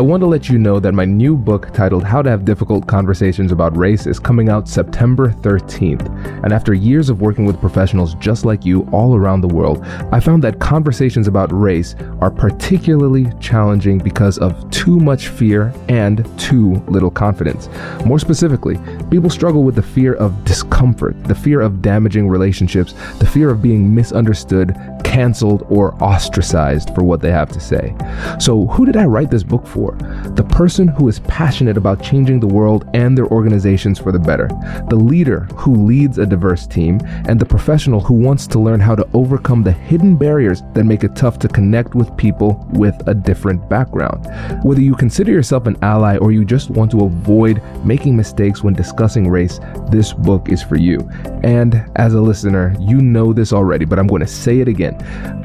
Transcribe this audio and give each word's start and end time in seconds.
I 0.00 0.02
want 0.02 0.22
to 0.22 0.26
let 0.26 0.48
you 0.48 0.58
know 0.58 0.80
that 0.80 0.94
my 0.94 1.04
new 1.04 1.36
book 1.36 1.74
titled 1.74 2.04
How 2.04 2.22
to 2.22 2.30
Have 2.30 2.46
Difficult 2.46 2.86
Conversations 2.86 3.52
About 3.52 3.76
Race 3.76 4.06
is 4.06 4.18
coming 4.18 4.48
out 4.48 4.66
September 4.66 5.28
13th. 5.28 6.42
And 6.42 6.54
after 6.54 6.72
years 6.72 7.10
of 7.10 7.20
working 7.20 7.44
with 7.44 7.60
professionals 7.60 8.14
just 8.14 8.46
like 8.46 8.64
you 8.64 8.88
all 8.92 9.14
around 9.14 9.42
the 9.42 9.54
world, 9.54 9.84
I 10.10 10.18
found 10.18 10.42
that 10.42 10.58
conversations 10.58 11.28
about 11.28 11.52
race 11.52 11.96
are 12.22 12.30
particularly 12.30 13.30
challenging 13.40 13.98
because 13.98 14.38
of 14.38 14.70
too 14.70 14.98
much 14.98 15.28
fear 15.28 15.70
and 15.90 16.26
too 16.38 16.76
little 16.88 17.10
confidence. 17.10 17.68
More 18.06 18.18
specifically, 18.18 18.78
people 19.10 19.28
struggle 19.28 19.64
with 19.64 19.74
the 19.74 19.82
fear 19.82 20.14
of 20.14 20.46
discomfort, 20.46 21.22
the 21.24 21.34
fear 21.34 21.60
of 21.60 21.82
damaging 21.82 22.26
relationships, 22.26 22.94
the 23.18 23.26
fear 23.26 23.50
of 23.50 23.60
being 23.60 23.94
misunderstood, 23.94 24.74
canceled, 25.04 25.66
or 25.68 25.94
ostracized 26.02 26.94
for 26.94 27.02
what 27.02 27.20
they 27.20 27.30
have 27.30 27.50
to 27.50 27.60
say. 27.60 27.94
So, 28.38 28.66
who 28.68 28.86
did 28.86 28.96
I 28.96 29.04
write 29.04 29.30
this 29.30 29.42
book 29.42 29.66
for? 29.66 29.89
The 30.34 30.44
person 30.44 30.88
who 30.88 31.08
is 31.08 31.20
passionate 31.20 31.76
about 31.76 32.02
changing 32.02 32.40
the 32.40 32.46
world 32.46 32.88
and 32.94 33.16
their 33.16 33.26
organizations 33.26 33.98
for 33.98 34.12
the 34.12 34.18
better, 34.18 34.48
the 34.88 34.96
leader 34.96 35.40
who 35.54 35.86
leads 35.86 36.18
a 36.18 36.26
diverse 36.26 36.66
team, 36.66 37.00
and 37.28 37.38
the 37.38 37.46
professional 37.46 38.00
who 38.00 38.14
wants 38.14 38.46
to 38.48 38.58
learn 38.58 38.80
how 38.80 38.94
to 38.94 39.08
overcome 39.14 39.62
the 39.62 39.72
hidden 39.72 40.16
barriers 40.16 40.62
that 40.74 40.84
make 40.84 41.04
it 41.04 41.16
tough 41.16 41.38
to 41.38 41.48
connect 41.48 41.94
with 41.94 42.16
people 42.16 42.66
with 42.72 42.94
a 43.08 43.14
different 43.14 43.68
background. 43.68 44.26
Whether 44.64 44.80
you 44.80 44.94
consider 44.94 45.32
yourself 45.32 45.66
an 45.66 45.76
ally 45.82 46.16
or 46.16 46.32
you 46.32 46.44
just 46.44 46.70
want 46.70 46.90
to 46.92 47.04
avoid 47.04 47.62
making 47.84 48.16
mistakes 48.16 48.62
when 48.62 48.74
discussing 48.74 49.28
race, 49.28 49.60
this 49.90 50.12
book 50.12 50.48
is 50.48 50.62
for 50.62 50.76
you. 50.76 50.98
And 51.42 51.84
as 51.96 52.14
a 52.14 52.20
listener, 52.20 52.76
you 52.78 53.00
know 53.00 53.32
this 53.32 53.52
already, 53.52 53.84
but 53.84 53.98
I'm 53.98 54.06
going 54.06 54.20
to 54.20 54.26
say 54.26 54.60
it 54.60 54.68
again. 54.68 54.96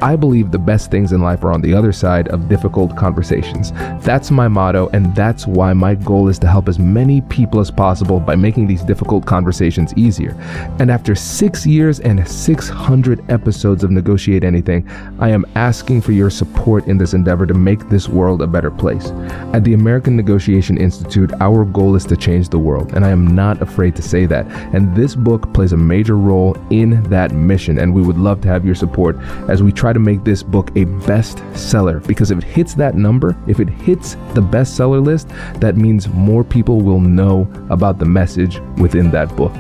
I 0.02 0.16
believe 0.16 0.52
the 0.52 0.60
best 0.60 0.92
things 0.92 1.12
in 1.12 1.22
life 1.22 1.44
are 1.44 1.52
on 1.52 1.62
the 1.62 1.74
other 1.74 1.92
side 1.92 2.28
of 2.30 2.50
difficult 2.50 2.96
conversations. 2.96 3.72
That's 4.04 4.25
my 4.32 4.48
motto, 4.48 4.90
and 4.94 5.16
that's 5.16 5.48
why 5.48 5.74
my 5.74 5.96
goal 5.96 6.28
is 6.28 6.40
to 6.40 6.48
help 6.48 6.68
as 6.68 6.80
many 6.80 7.22
people 7.22 7.60
as 7.60 7.72
possible 7.72 8.20
by 8.20 8.36
making 8.36 8.68
these 8.68 8.84
difficult 8.84 9.26
conversations 9.26 9.94
easier. 9.96 10.32
And 10.80 10.92
after 10.92 11.16
six 11.16 11.66
years 11.66 12.00
and 12.00 12.28
600 12.28 13.32
episodes 13.32 13.84
of 13.84 13.92
Negotiate 13.92 14.44
Anything, 14.44 14.88
I 15.20 15.30
am 15.30 15.46
asking 15.56 16.02
for 16.02 16.12
your 16.12 16.30
support 16.30 16.88
in 16.88 16.98
this 16.98 17.14
endeavor 17.14 17.46
to 17.46 17.54
make 17.54 17.90
this 17.90 18.08
world 18.08 18.42
a 18.42 18.48
better 18.48 18.72
place. 18.72 19.12
At 19.54 19.64
the 19.64 19.74
American 19.74 20.16
Negotiation 20.16 20.78
Institute, 20.78 21.32
our 21.42 21.66
goal 21.66 21.96
is 21.96 22.06
to 22.06 22.18
change 22.18 22.50
the 22.50 22.60
world, 22.60 22.94
and 22.94 23.06
I 23.06 23.10
am 23.10 23.36
not 23.36 23.62
afraid 23.62 23.96
to 23.96 24.02
say 24.02 24.26
that. 24.26 24.46
And 24.74 24.96
this 24.96 25.16
book 25.16 25.54
plays 25.54 25.74
a 25.74 25.78
major 25.78 26.18
role 26.18 26.58
in 26.70 27.04
that 27.10 27.32
mission, 27.32 27.80
and 27.80 27.94
we 27.94 28.02
would 28.02 28.18
love 28.18 28.42
to 28.42 28.48
have 28.48 28.66
your 28.66 28.76
support 28.76 29.18
as 29.50 29.64
we 29.64 29.72
try 29.72 29.94
to 29.94 30.00
make 30.00 30.24
this 30.24 30.44
book 30.44 30.70
a 30.72 30.86
bestseller. 31.06 32.06
Because 32.06 32.32
if 32.32 32.40
it 32.40 32.44
hits 32.44 32.74
that 32.76 32.96
number, 32.96 33.38
if 33.48 33.60
it 33.60 33.70
hits 33.70 34.15
the 34.34 34.42
bestseller 34.42 35.04
list, 35.04 35.30
that 35.60 35.78
means 35.78 36.08
more 36.10 36.44
people 36.44 36.82
will 36.82 37.00
know 37.00 37.50
about 37.70 38.00
the 38.00 38.06
message 38.06 38.60
within 38.78 39.12
that 39.12 39.36
book. 39.36 39.54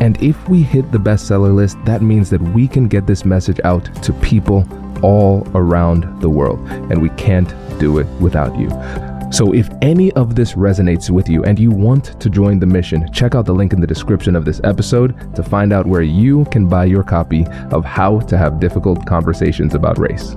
And 0.00 0.22
if 0.22 0.48
we 0.48 0.62
hit 0.62 0.92
the 0.92 0.98
bestseller 0.98 1.54
list, 1.54 1.78
that 1.86 2.02
means 2.02 2.28
that 2.30 2.40
we 2.40 2.68
can 2.68 2.86
get 2.86 3.06
this 3.06 3.24
message 3.24 3.60
out 3.64 3.84
to 4.02 4.12
people 4.14 4.66
all 5.02 5.46
around 5.54 6.20
the 6.20 6.28
world. 6.28 6.58
And 6.90 7.00
we 7.00 7.08
can't 7.10 7.48
do 7.78 7.98
it 7.98 8.06
without 8.20 8.56
you. 8.58 8.68
So, 9.32 9.52
if 9.52 9.68
any 9.82 10.12
of 10.12 10.34
this 10.34 10.52
resonates 10.52 11.10
with 11.10 11.28
you 11.28 11.42
and 11.44 11.58
you 11.58 11.70
want 11.70 12.18
to 12.20 12.30
join 12.30 12.60
the 12.60 12.66
mission, 12.66 13.10
check 13.12 13.34
out 13.34 13.44
the 13.44 13.54
link 13.54 13.72
in 13.72 13.80
the 13.80 13.86
description 13.86 14.36
of 14.36 14.44
this 14.44 14.60
episode 14.62 15.34
to 15.34 15.42
find 15.42 15.72
out 15.72 15.86
where 15.86 16.02
you 16.02 16.44
can 16.46 16.68
buy 16.68 16.84
your 16.84 17.02
copy 17.02 17.44
of 17.72 17.84
How 17.84 18.20
to 18.20 18.38
Have 18.38 18.60
Difficult 18.60 19.04
Conversations 19.04 19.74
About 19.74 19.98
Race. 19.98 20.36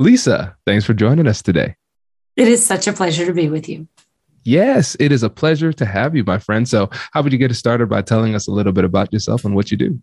Lisa, 0.00 0.56
thanks 0.64 0.86
for 0.86 0.94
joining 0.94 1.26
us 1.26 1.42
today. 1.42 1.76
It 2.34 2.48
is 2.48 2.64
such 2.64 2.86
a 2.86 2.92
pleasure 2.94 3.26
to 3.26 3.34
be 3.34 3.50
with 3.50 3.68
you. 3.68 3.86
Yes, 4.44 4.96
it 4.98 5.12
is 5.12 5.22
a 5.22 5.28
pleasure 5.28 5.74
to 5.74 5.84
have 5.84 6.16
you, 6.16 6.24
my 6.24 6.38
friend. 6.38 6.66
So, 6.66 6.88
how 7.12 7.20
would 7.20 7.32
you 7.32 7.38
get 7.38 7.50
us 7.50 7.58
started 7.58 7.90
by 7.90 8.00
telling 8.00 8.34
us 8.34 8.48
a 8.48 8.50
little 8.50 8.72
bit 8.72 8.86
about 8.86 9.12
yourself 9.12 9.44
and 9.44 9.54
what 9.54 9.70
you 9.70 9.76
do? 9.76 10.00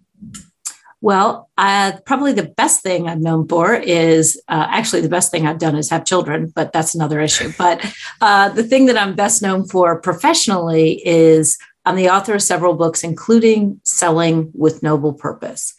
Well, 1.01 1.49
uh, 1.57 1.93
probably 2.05 2.31
the 2.33 2.43
best 2.43 2.83
thing 2.83 3.09
I'm 3.09 3.21
known 3.21 3.47
for 3.47 3.73
is 3.73 4.39
uh, 4.47 4.67
actually 4.69 5.01
the 5.01 5.09
best 5.09 5.31
thing 5.31 5.47
I've 5.47 5.57
done 5.57 5.75
is 5.75 5.89
have 5.89 6.05
children, 6.05 6.53
but 6.55 6.71
that's 6.73 6.93
another 6.93 7.19
issue. 7.19 7.51
But 7.57 7.83
uh, 8.21 8.49
the 8.49 8.63
thing 8.63 8.85
that 8.85 8.99
I'm 8.99 9.15
best 9.15 9.41
known 9.41 9.67
for 9.67 9.99
professionally 9.99 11.01
is 11.07 11.57
I'm 11.85 11.95
the 11.95 12.09
author 12.09 12.35
of 12.35 12.43
several 12.43 12.75
books, 12.75 13.03
including 13.03 13.81
Selling 13.83 14.51
with 14.53 14.83
Noble 14.83 15.13
Purpose. 15.13 15.73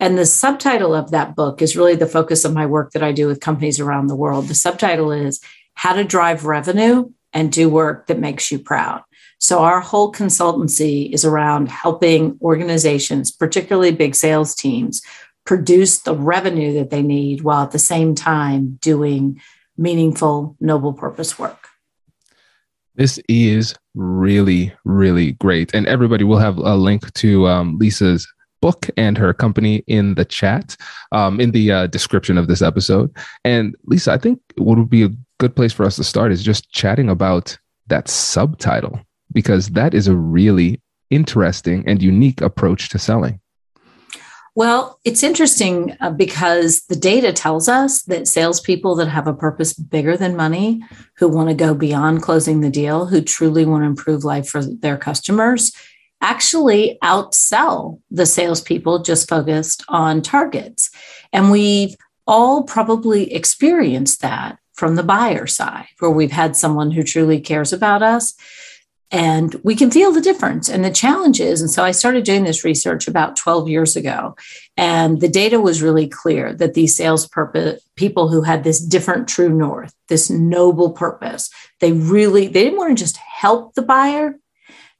And 0.00 0.18
the 0.18 0.26
subtitle 0.26 0.94
of 0.94 1.10
that 1.10 1.36
book 1.36 1.62
is 1.62 1.76
really 1.76 1.94
the 1.94 2.06
focus 2.06 2.44
of 2.44 2.52
my 2.52 2.66
work 2.66 2.92
that 2.92 3.02
I 3.02 3.12
do 3.12 3.26
with 3.26 3.40
companies 3.40 3.78
around 3.80 4.08
the 4.08 4.16
world. 4.16 4.48
The 4.48 4.54
subtitle 4.54 5.12
is 5.12 5.40
How 5.74 5.94
to 5.94 6.04
Drive 6.04 6.44
Revenue 6.44 7.10
and 7.32 7.52
Do 7.52 7.68
Work 7.68 8.06
That 8.06 8.18
Makes 8.18 8.50
You 8.50 8.58
Proud. 8.58 9.02
So, 9.38 9.60
our 9.60 9.80
whole 9.80 10.12
consultancy 10.12 11.12
is 11.12 11.24
around 11.24 11.68
helping 11.68 12.38
organizations, 12.40 13.30
particularly 13.30 13.90
big 13.92 14.14
sales 14.14 14.54
teams, 14.54 15.02
produce 15.44 15.98
the 15.98 16.14
revenue 16.14 16.72
that 16.74 16.90
they 16.90 17.02
need 17.02 17.42
while 17.42 17.64
at 17.64 17.72
the 17.72 17.78
same 17.78 18.14
time 18.14 18.78
doing 18.80 19.40
meaningful, 19.76 20.56
noble 20.60 20.92
purpose 20.92 21.38
work. 21.38 21.68
This 22.94 23.18
is 23.28 23.74
really, 23.94 24.72
really 24.84 25.32
great. 25.32 25.74
And 25.74 25.86
everybody 25.86 26.24
will 26.24 26.38
have 26.38 26.58
a 26.58 26.76
link 26.76 27.12
to 27.14 27.48
um, 27.48 27.76
Lisa's 27.78 28.26
book 28.64 28.88
and 28.96 29.18
her 29.18 29.34
company 29.34 29.84
in 29.86 30.14
the 30.14 30.24
chat, 30.24 30.66
um, 31.12 31.38
in 31.38 31.50
the 31.50 31.66
uh, 31.70 31.86
description 31.96 32.38
of 32.38 32.46
this 32.48 32.62
episode. 32.62 33.08
And 33.44 33.76
Lisa, 33.90 34.12
I 34.12 34.18
think 34.18 34.40
what 34.56 34.78
would 34.78 34.88
be 34.88 35.04
a 35.04 35.14
good 35.38 35.54
place 35.54 35.74
for 35.74 35.84
us 35.84 35.96
to 35.96 36.04
start 36.04 36.32
is 36.32 36.42
just 36.42 36.70
chatting 36.70 37.10
about 37.10 37.58
that 37.88 38.08
subtitle, 38.08 38.98
because 39.32 39.68
that 39.70 39.92
is 39.92 40.08
a 40.08 40.16
really 40.16 40.80
interesting 41.10 41.84
and 41.86 42.02
unique 42.02 42.40
approach 42.40 42.88
to 42.88 42.98
selling. 42.98 43.38
Well, 44.56 45.00
it's 45.04 45.22
interesting 45.22 45.96
uh, 46.00 46.10
because 46.10 46.86
the 46.88 46.96
data 46.96 47.32
tells 47.32 47.68
us 47.68 48.02
that 48.02 48.28
salespeople 48.28 48.94
that 48.96 49.08
have 49.08 49.26
a 49.26 49.34
purpose 49.34 49.74
bigger 49.74 50.16
than 50.16 50.36
money, 50.36 50.80
who 51.18 51.28
want 51.28 51.48
to 51.48 51.54
go 51.66 51.74
beyond 51.74 52.22
closing 52.22 52.60
the 52.60 52.70
deal, 52.70 53.06
who 53.06 53.20
truly 53.20 53.64
want 53.66 53.82
to 53.82 53.88
improve 53.88 54.24
life 54.24 54.48
for 54.48 54.62
their 54.64 54.96
customers, 54.96 55.72
actually 56.24 56.98
outsell 57.04 58.00
the 58.10 58.24
salespeople 58.24 59.02
just 59.02 59.28
focused 59.28 59.84
on 59.88 60.22
targets. 60.22 60.90
And 61.32 61.50
we've 61.50 61.94
all 62.26 62.62
probably 62.62 63.32
experienced 63.32 64.22
that 64.22 64.58
from 64.72 64.96
the 64.96 65.02
buyer 65.02 65.46
side, 65.46 65.86
where 65.98 66.10
we've 66.10 66.32
had 66.32 66.56
someone 66.56 66.90
who 66.90 67.02
truly 67.02 67.40
cares 67.40 67.72
about 67.72 68.02
us 68.02 68.34
and 69.14 69.54
we 69.62 69.76
can 69.76 69.92
feel 69.92 70.10
the 70.10 70.20
difference 70.20 70.68
and 70.68 70.84
the 70.84 70.90
challenges. 70.90 71.60
And 71.60 71.70
so 71.70 71.84
I 71.84 71.92
started 71.92 72.24
doing 72.24 72.42
this 72.42 72.64
research 72.64 73.06
about 73.06 73.36
12 73.36 73.68
years 73.68 73.94
ago. 73.94 74.34
And 74.76 75.20
the 75.20 75.28
data 75.28 75.60
was 75.60 75.82
really 75.82 76.08
clear 76.08 76.52
that 76.54 76.74
these 76.74 76.96
sales 76.96 77.28
purpose 77.28 77.80
people 77.94 78.28
who 78.28 78.42
had 78.42 78.64
this 78.64 78.80
different 78.80 79.28
true 79.28 79.50
north, 79.50 79.94
this 80.08 80.30
noble 80.30 80.90
purpose, 80.90 81.48
they 81.78 81.92
really 81.92 82.48
they 82.48 82.64
didn't 82.64 82.78
want 82.78 82.96
to 82.96 83.04
just 83.04 83.16
help 83.18 83.74
the 83.74 83.82
buyer. 83.82 84.36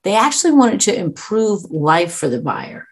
They 0.04 0.14
actually 0.14 0.52
wanted 0.52 0.80
to 0.80 0.96
improve 0.96 1.64
life 1.70 2.12
for 2.12 2.28
the 2.28 2.40
buyer. 2.40 2.86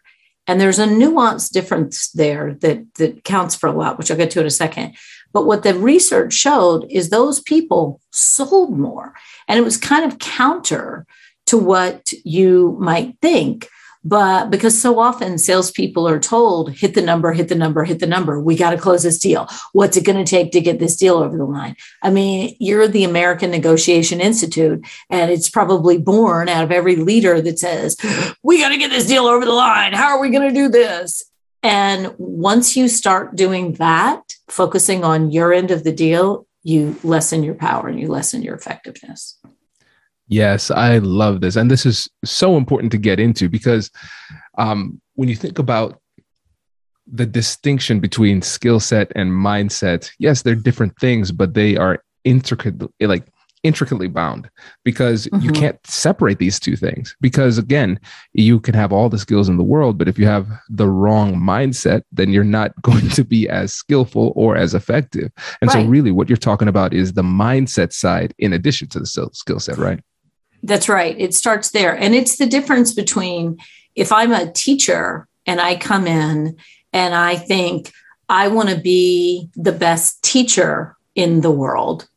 And 0.46 0.60
there's 0.60 0.78
a 0.78 0.86
nuanced 0.86 1.50
difference 1.50 2.10
there 2.10 2.54
that, 2.60 2.94
that 2.94 3.24
counts 3.24 3.54
for 3.54 3.68
a 3.68 3.72
lot, 3.72 3.96
which 3.96 4.10
I'll 4.10 4.16
get 4.16 4.30
to 4.32 4.40
in 4.40 4.46
a 4.46 4.50
second. 4.50 4.96
But 5.32 5.46
what 5.46 5.62
the 5.62 5.74
research 5.74 6.32
showed 6.32 6.84
is 6.90 7.08
those 7.08 7.40
people 7.40 8.00
sold 8.10 8.76
more. 8.76 9.14
And 9.46 9.58
it 9.58 9.62
was 9.62 9.76
kind 9.76 10.10
of 10.10 10.18
counter 10.18 11.06
to 11.46 11.56
what 11.58 12.12
you 12.24 12.76
might 12.80 13.16
think. 13.22 13.68
But 14.04 14.50
because 14.50 14.80
so 14.80 14.98
often 14.98 15.38
salespeople 15.38 16.08
are 16.08 16.18
told, 16.18 16.72
hit 16.72 16.94
the 16.94 17.02
number, 17.02 17.32
hit 17.32 17.48
the 17.48 17.54
number, 17.54 17.84
hit 17.84 18.00
the 18.00 18.06
number. 18.06 18.40
We 18.40 18.56
got 18.56 18.70
to 18.70 18.76
close 18.76 19.04
this 19.04 19.18
deal. 19.18 19.48
What's 19.72 19.96
it 19.96 20.04
going 20.04 20.22
to 20.22 20.28
take 20.28 20.50
to 20.52 20.60
get 20.60 20.80
this 20.80 20.96
deal 20.96 21.16
over 21.16 21.36
the 21.36 21.44
line? 21.44 21.76
I 22.02 22.10
mean, 22.10 22.56
you're 22.58 22.88
the 22.88 23.04
American 23.04 23.50
Negotiation 23.50 24.20
Institute, 24.20 24.84
and 25.08 25.30
it's 25.30 25.48
probably 25.48 25.98
born 25.98 26.48
out 26.48 26.64
of 26.64 26.72
every 26.72 26.96
leader 26.96 27.40
that 27.40 27.58
says, 27.58 27.96
we 28.42 28.58
got 28.58 28.70
to 28.70 28.78
get 28.78 28.90
this 28.90 29.06
deal 29.06 29.26
over 29.26 29.44
the 29.44 29.52
line. 29.52 29.92
How 29.92 30.16
are 30.16 30.20
we 30.20 30.30
going 30.30 30.48
to 30.48 30.54
do 30.54 30.68
this? 30.68 31.22
And 31.62 32.12
once 32.18 32.76
you 32.76 32.88
start 32.88 33.36
doing 33.36 33.74
that, 33.74 34.34
focusing 34.48 35.04
on 35.04 35.30
your 35.30 35.52
end 35.52 35.70
of 35.70 35.84
the 35.84 35.92
deal, 35.92 36.46
you 36.64 36.96
lessen 37.04 37.42
your 37.42 37.54
power 37.54 37.88
and 37.88 38.00
you 38.00 38.08
lessen 38.08 38.42
your 38.42 38.54
effectiveness. 38.54 39.38
Yes, 40.32 40.70
I 40.70 40.98
love 40.98 41.42
this. 41.42 41.56
And 41.56 41.70
this 41.70 41.84
is 41.84 42.08
so 42.24 42.56
important 42.56 42.90
to 42.92 42.98
get 42.98 43.20
into 43.20 43.48
because 43.48 43.90
um, 44.56 45.00
when 45.14 45.28
you 45.28 45.36
think 45.36 45.58
about 45.58 46.00
the 47.06 47.26
distinction 47.26 48.00
between 48.00 48.40
skill 48.40 48.80
set 48.80 49.12
and 49.14 49.30
mindset, 49.30 50.10
yes, 50.18 50.40
they're 50.40 50.54
different 50.54 50.98
things, 50.98 51.32
but 51.32 51.52
they 51.52 51.76
are 51.76 52.02
intricately 52.24 52.88
like 53.00 53.26
intricately 53.62 54.08
bound 54.08 54.50
because 54.84 55.26
mm-hmm. 55.26 55.44
you 55.44 55.52
can't 55.52 55.78
separate 55.86 56.38
these 56.38 56.58
two 56.58 56.74
things 56.74 57.14
because 57.20 57.58
again 57.58 57.98
you 58.32 58.58
can 58.58 58.74
have 58.74 58.92
all 58.92 59.08
the 59.08 59.18
skills 59.18 59.48
in 59.48 59.56
the 59.56 59.62
world 59.62 59.96
but 59.96 60.08
if 60.08 60.18
you 60.18 60.26
have 60.26 60.48
the 60.68 60.88
wrong 60.88 61.36
mindset 61.36 62.02
then 62.10 62.32
you're 62.32 62.42
not 62.42 62.72
going 62.82 63.08
to 63.10 63.22
be 63.22 63.48
as 63.48 63.72
skillful 63.72 64.32
or 64.34 64.56
as 64.56 64.74
effective 64.74 65.30
and 65.60 65.72
right. 65.72 65.84
so 65.84 65.88
really 65.88 66.10
what 66.10 66.28
you're 66.28 66.36
talking 66.36 66.66
about 66.66 66.92
is 66.92 67.12
the 67.12 67.22
mindset 67.22 67.92
side 67.92 68.34
in 68.38 68.52
addition 68.52 68.88
to 68.88 68.98
the 68.98 69.06
skill 69.06 69.60
set 69.60 69.78
right 69.78 70.00
that's 70.62 70.88
right 70.88 71.16
it 71.18 71.34
starts 71.34 71.70
there 71.70 71.96
and 71.96 72.14
it's 72.14 72.36
the 72.36 72.46
difference 72.46 72.92
between 72.94 73.58
if 73.94 74.12
i'm 74.12 74.32
a 74.32 74.50
teacher 74.52 75.26
and 75.46 75.60
i 75.60 75.76
come 75.76 76.06
in 76.06 76.56
and 76.92 77.14
i 77.14 77.36
think 77.36 77.92
i 78.28 78.48
want 78.48 78.68
to 78.68 78.76
be 78.76 79.48
the 79.54 79.72
best 79.72 80.22
teacher 80.22 80.96
in 81.14 81.40
the 81.40 81.50
world 81.50 82.08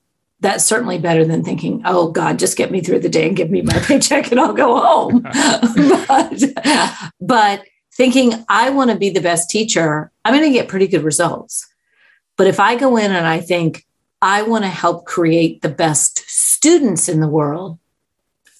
that's 0.42 0.63
certainly 0.63 1.00
better 1.00 1.25
than 1.25 1.44
thinking, 1.44 1.81
oh 1.86 2.12
God, 2.12 2.38
just 2.38 2.57
get 2.57 2.69
me 2.69 2.80
through 2.80 3.00
the 3.00 3.09
day 3.09 3.27
and 3.27 3.36
give 3.36 3.50
me 3.50 3.63
my 3.63 3.80
paycheck 3.80 4.30
and 4.31 4.39
I'll 4.39 4.53
go 4.53 4.80
home. 4.80 5.21
but, 6.07 6.44
but 7.19 7.63
thinking, 7.94 8.45
I 8.48 8.69
want 8.69 8.91
to 8.91 8.98
be 8.98 9.09
the 9.09 9.21
best 9.21 9.50
teacher, 9.50 10.12
I'm 10.24 10.33
going 10.33 10.45
to 10.45 10.56
get 10.56 10.68
pretty 10.68 10.88
good 10.88 11.03
results. 11.03 11.65
But 12.38 12.48
if 12.48 12.59
I 12.59 12.75
go 12.75 12.98
in 12.98 13.12
and 13.12 13.25
I 13.25 13.39
think, 13.39 13.86
I 14.21 14.44
want 14.44 14.63
to 14.63 14.69
help 14.69 15.06
create 15.06 15.62
the 15.62 15.69
best 15.69 16.19
students 16.30 17.07
in 17.07 17.21
the 17.21 17.27
world, 17.27 17.80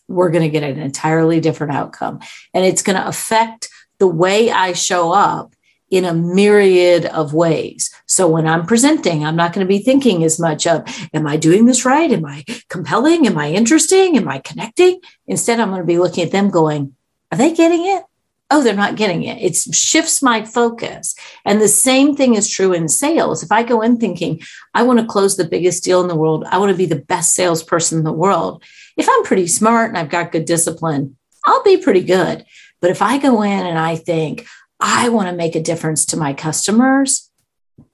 we're 0.07 0.31
going 0.31 0.43
to 0.43 0.49
get 0.49 0.63
an 0.63 0.79
entirely 0.79 1.39
different 1.39 1.73
outcome. 1.73 2.19
And 2.53 2.65
it's 2.65 2.83
going 2.83 2.97
to 2.97 3.07
affect 3.07 3.69
the 3.99 4.07
way 4.07 4.51
I 4.51 4.73
show 4.73 5.11
up 5.11 5.53
in 5.89 6.03
a 6.03 6.13
myriad 6.13 7.05
of 7.05 7.33
ways. 7.33 7.93
So 8.05 8.27
when 8.27 8.47
I'm 8.47 8.65
presenting, 8.65 9.23
I'm 9.23 9.35
not 9.35 9.53
going 9.53 9.65
to 9.65 9.69
be 9.69 9.79
thinking 9.79 10.23
as 10.23 10.39
much 10.39 10.65
of, 10.67 10.83
am 11.13 11.27
I 11.27 11.37
doing 11.37 11.65
this 11.65 11.85
right? 11.85 12.11
Am 12.11 12.25
I 12.25 12.43
compelling? 12.69 13.27
Am 13.27 13.37
I 13.37 13.51
interesting? 13.51 14.17
Am 14.17 14.27
I 14.27 14.39
connecting? 14.39 14.99
Instead, 15.27 15.59
I'm 15.59 15.69
going 15.69 15.81
to 15.81 15.87
be 15.87 15.99
looking 15.99 16.23
at 16.23 16.31
them 16.31 16.49
going, 16.49 16.95
are 17.31 17.37
they 17.37 17.53
getting 17.53 17.85
it? 17.85 18.03
Oh, 18.51 18.61
they're 18.61 18.75
not 18.75 18.95
getting 18.95 19.23
it. 19.23 19.41
It 19.41 19.55
shifts 19.55 20.21
my 20.21 20.43
focus. 20.45 21.15
And 21.45 21.59
the 21.59 21.67
same 21.67 22.15
thing 22.15 22.35
is 22.35 22.49
true 22.49 22.73
in 22.73 22.87
sales. 22.87 23.41
If 23.41 23.51
I 23.51 23.63
go 23.63 23.81
in 23.81 23.97
thinking, 23.97 24.41
I 24.73 24.83
want 24.83 24.99
to 24.99 25.05
close 25.05 25.35
the 25.35 25.47
biggest 25.47 25.83
deal 25.83 26.01
in 26.01 26.07
the 26.07 26.15
world, 26.15 26.45
I 26.49 26.59
want 26.59 26.71
to 26.71 26.77
be 26.77 26.85
the 26.85 26.95
best 26.95 27.33
salesperson 27.33 27.99
in 27.99 28.03
the 28.03 28.11
world. 28.11 28.63
If 28.97 29.07
I'm 29.09 29.24
pretty 29.24 29.47
smart 29.47 29.89
and 29.89 29.97
I've 29.97 30.09
got 30.09 30.31
good 30.31 30.45
discipline, 30.45 31.18
I'll 31.45 31.63
be 31.63 31.77
pretty 31.77 32.03
good. 32.03 32.45
But 32.81 32.92
if 32.92 33.01
I 33.01 33.18
go 33.18 33.42
in 33.42 33.65
and 33.65 33.77
I 33.77 33.95
think, 33.95 34.45
I 34.80 35.09
want 35.09 35.30
to 35.30 35.36
make 35.36 35.56
a 35.56 35.62
difference 35.62 36.06
to 36.07 36.18
my 36.18 36.33
customers. 36.33 37.30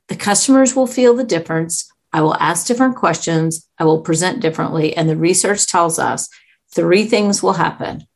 The 0.08 0.16
customers 0.16 0.76
will 0.76 0.88
feel 0.88 1.16
the 1.16 1.24
difference. 1.24 1.92
I 2.14 2.22
will 2.22 2.36
ask 2.36 2.68
different 2.68 2.96
questions. 2.96 3.68
I 3.78 3.86
will 3.86 4.02
present 4.02 4.42
differently. 4.42 4.96
And 4.96 5.08
the 5.08 5.16
research 5.16 5.68
tells 5.68 6.00
us 6.00 6.28
three 6.74 7.06
things 7.06 7.42
will 7.42 7.54
happen 7.54 8.08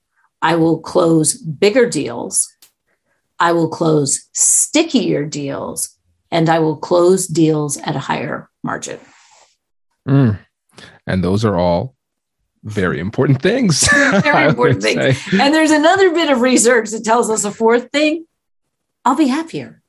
I 0.42 0.56
will 0.56 0.80
close 0.80 1.34
bigger 1.34 1.90
deals, 1.90 2.54
I 3.40 3.52
will 3.54 3.70
close 3.70 4.30
stickier 4.34 5.26
deals, 5.26 5.98
and 6.30 6.50
I 6.50 6.60
will 6.60 6.78
close 6.78 7.26
deals 7.28 7.78
at 7.78 7.96
a 7.96 8.00
higher 8.00 8.50
margin. 8.64 9.00
Mm. 10.08 10.40
And 11.08 11.24
those 11.24 11.46
are 11.46 11.56
all 11.56 11.94
very 12.66 13.00
important 13.00 13.42
things. 13.42 13.88
very 14.22 14.50
important 14.50 14.82
things. 14.82 15.22
Say. 15.22 15.40
And 15.40 15.54
there's 15.54 15.72
another 15.72 16.12
bit 16.12 16.30
of 16.30 16.42
research 16.42 16.90
that 16.90 17.06
tells 17.06 17.30
us 17.30 17.46
a 17.46 17.52
fourth 17.52 17.92
thing 17.92 18.26
I'll 19.06 19.16
be 19.16 19.28
happier. 19.28 19.82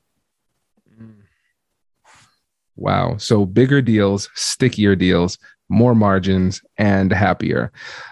Wow. 2.75 3.17
So 3.17 3.45
bigger 3.47 3.81
deals, 3.81 4.29
stickier 4.35 4.95
deals, 4.95 5.39
more 5.67 5.95
margins, 5.95 6.61
and 6.77 7.11
happier. 7.11 7.71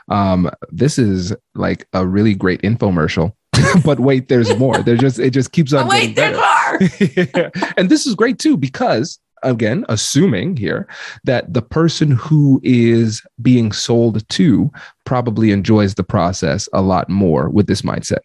Um, 0.09 0.49
this 0.71 0.97
is 0.97 1.33
like 1.53 1.87
a 1.93 2.05
really 2.05 2.33
great 2.33 2.63
infomercial. 2.63 3.33
but 3.85 3.99
wait, 3.99 4.27
there's 4.27 4.57
more. 4.57 4.79
There's 4.79 4.99
just 4.99 5.19
it 5.19 5.29
just 5.29 5.51
keeps 5.51 5.71
on. 5.71 5.87
wait, 5.87 6.15
there's 6.15 6.35
more. 6.35 7.51
And 7.77 7.89
this 7.89 8.07
is 8.07 8.15
great 8.15 8.39
too 8.39 8.57
because 8.57 9.19
again, 9.45 9.85
assuming 9.87 10.57
here 10.57 10.87
that 11.23 11.53
the 11.53 11.61
person 11.61 12.11
who 12.11 12.59
is 12.63 13.21
being 13.41 13.71
sold 13.71 14.27
to 14.29 14.71
probably 15.05 15.51
enjoys 15.51 15.95
the 15.95 16.03
process 16.03 16.67
a 16.73 16.81
lot 16.81 17.09
more 17.09 17.49
with 17.49 17.67
this 17.67 17.83
mindset. 17.83 18.19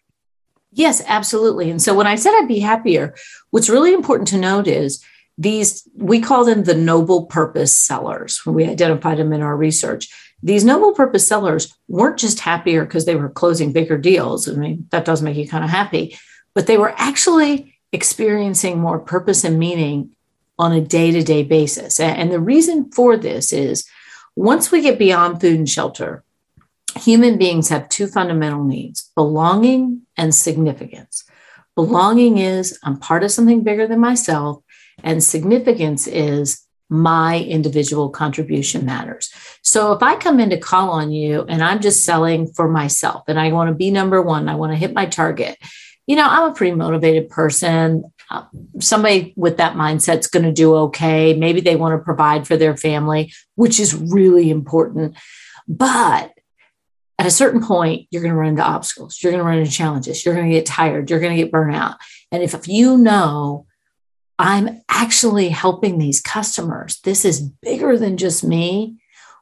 Yes, 0.73 1.03
absolutely. 1.07 1.69
And 1.69 1.81
so 1.81 1.93
when 1.93 2.07
I 2.07 2.15
said 2.15 2.33
I'd 2.35 2.47
be 2.47 2.59
happier, 2.59 3.13
what's 3.51 3.69
really 3.69 3.93
important 3.93 4.27
to 4.29 4.37
note 4.37 4.67
is 4.67 5.03
these, 5.37 5.87
we 5.95 6.19
call 6.19 6.45
them 6.45 6.63
the 6.63 6.75
noble 6.75 7.25
purpose 7.25 7.75
sellers 7.77 8.41
when 8.45 8.55
we 8.55 8.65
identified 8.65 9.17
them 9.17 9.33
in 9.33 9.41
our 9.41 9.55
research. 9.55 10.09
These 10.43 10.63
noble 10.63 10.93
purpose 10.93 11.27
sellers 11.27 11.73
weren't 11.87 12.17
just 12.17 12.39
happier 12.39 12.85
because 12.85 13.05
they 13.05 13.15
were 13.15 13.29
closing 13.29 13.71
bigger 13.71 13.97
deals. 13.97 14.47
I 14.47 14.53
mean, 14.53 14.87
that 14.91 15.05
does 15.05 15.21
make 15.21 15.35
you 15.35 15.47
kind 15.47 15.63
of 15.63 15.69
happy, 15.69 16.17
but 16.55 16.67
they 16.67 16.77
were 16.77 16.93
actually 16.97 17.77
experiencing 17.91 18.79
more 18.79 18.99
purpose 18.99 19.43
and 19.43 19.59
meaning 19.59 20.11
on 20.61 20.71
a 20.71 20.79
day 20.79 21.09
to 21.09 21.23
day 21.23 21.41
basis. 21.41 21.99
And 21.99 22.31
the 22.31 22.39
reason 22.39 22.91
for 22.91 23.17
this 23.17 23.51
is 23.51 23.83
once 24.35 24.71
we 24.71 24.81
get 24.81 24.99
beyond 24.99 25.41
food 25.41 25.57
and 25.57 25.67
shelter, 25.67 26.23
human 26.95 27.39
beings 27.39 27.69
have 27.69 27.89
two 27.89 28.05
fundamental 28.05 28.63
needs 28.63 29.09
belonging 29.15 30.03
and 30.15 30.35
significance. 30.35 31.23
Belonging 31.75 32.37
is 32.37 32.77
I'm 32.83 32.99
part 32.99 33.23
of 33.23 33.31
something 33.31 33.63
bigger 33.63 33.87
than 33.87 33.99
myself, 33.99 34.61
and 35.03 35.23
significance 35.23 36.05
is 36.05 36.63
my 36.89 37.39
individual 37.39 38.09
contribution 38.09 38.85
matters. 38.85 39.33
So 39.63 39.93
if 39.93 40.03
I 40.03 40.15
come 40.15 40.39
in 40.39 40.51
to 40.51 40.59
call 40.59 40.91
on 40.91 41.11
you 41.11 41.43
and 41.47 41.63
I'm 41.63 41.79
just 41.79 42.03
selling 42.03 42.51
for 42.51 42.67
myself 42.67 43.23
and 43.27 43.39
I 43.39 43.51
want 43.51 43.69
to 43.69 43.73
be 43.73 43.89
number 43.89 44.21
one, 44.21 44.47
I 44.47 44.55
want 44.55 44.73
to 44.73 44.77
hit 44.77 44.93
my 44.93 45.05
target, 45.07 45.57
you 46.05 46.17
know, 46.17 46.27
I'm 46.27 46.51
a 46.51 46.53
pretty 46.53 46.75
motivated 46.75 47.29
person. 47.29 48.03
Somebody 48.79 49.33
with 49.35 49.57
that 49.57 49.75
mindset's 49.75 50.27
going 50.27 50.45
to 50.45 50.51
do 50.51 50.75
okay. 50.75 51.33
Maybe 51.33 51.61
they 51.61 51.75
want 51.75 51.99
to 51.99 52.03
provide 52.03 52.47
for 52.47 52.57
their 52.57 52.75
family, 52.75 53.33
which 53.55 53.79
is 53.79 53.95
really 53.95 54.49
important. 54.49 55.17
But 55.67 56.31
at 57.19 57.27
a 57.27 57.31
certain 57.31 57.61
point, 57.61 58.07
you're 58.09 58.23
going 58.23 58.33
to 58.33 58.39
run 58.39 58.49
into 58.49 58.63
obstacles, 58.63 59.21
you're 59.21 59.31
going 59.31 59.43
to 59.43 59.47
run 59.47 59.59
into 59.59 59.71
challenges, 59.71 60.25
you're 60.25 60.33
going 60.33 60.49
to 60.49 60.55
get 60.55 60.65
tired, 60.65 61.09
you're 61.09 61.19
going 61.19 61.35
to 61.35 61.43
get 61.43 61.51
burnout. 61.51 61.97
And 62.31 62.41
if 62.41 62.67
you 62.67 62.97
know 62.97 63.67
I'm 64.39 64.81
actually 64.89 65.49
helping 65.49 65.99
these 65.99 66.19
customers, 66.19 66.99
this 67.03 67.23
is 67.23 67.41
bigger 67.41 67.95
than 67.95 68.17
just 68.17 68.43
me. 68.43 69.00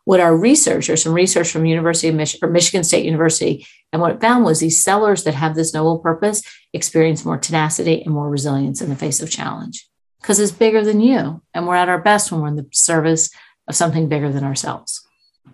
What 0.10 0.20
our 0.20 0.36
researchers, 0.36 1.04
some 1.04 1.14
research 1.14 1.52
from 1.52 1.68
University 1.68 2.08
of 2.08 2.16
Mich- 2.16 2.40
or 2.42 2.50
Michigan 2.50 2.84
State 2.84 3.06
University, 3.06 3.68
and 3.92 4.02
what 4.02 4.14
it 4.14 4.22
found 4.22 4.44
was 4.44 4.60
these 4.60 4.84
sellers 4.84 5.24
that 5.24 5.36
have 5.36 5.54
this 5.54 5.72
noble 5.72 6.00
purpose 6.00 6.42
experience 6.74 7.24
more 7.24 7.38
tenacity 7.38 8.02
and 8.02 8.12
more 8.12 8.28
resilience 8.28 8.82
in 8.82 8.90
the 8.90 8.96
face 8.96 9.22
of 9.22 9.30
challenge. 9.30 9.88
because 10.20 10.40
it's 10.40 10.52
bigger 10.52 10.84
than 10.84 11.00
you. 11.00 11.42
And 11.54 11.68
we're 11.68 11.76
at 11.76 11.90
our 11.90 12.02
best 12.02 12.32
when 12.32 12.42
we're 12.42 12.48
in 12.48 12.56
the 12.56 12.68
service 12.72 13.30
of 13.68 13.76
something 13.76 14.10
bigger 14.10 14.32
than 14.32 14.44
ourselves. 14.44 14.92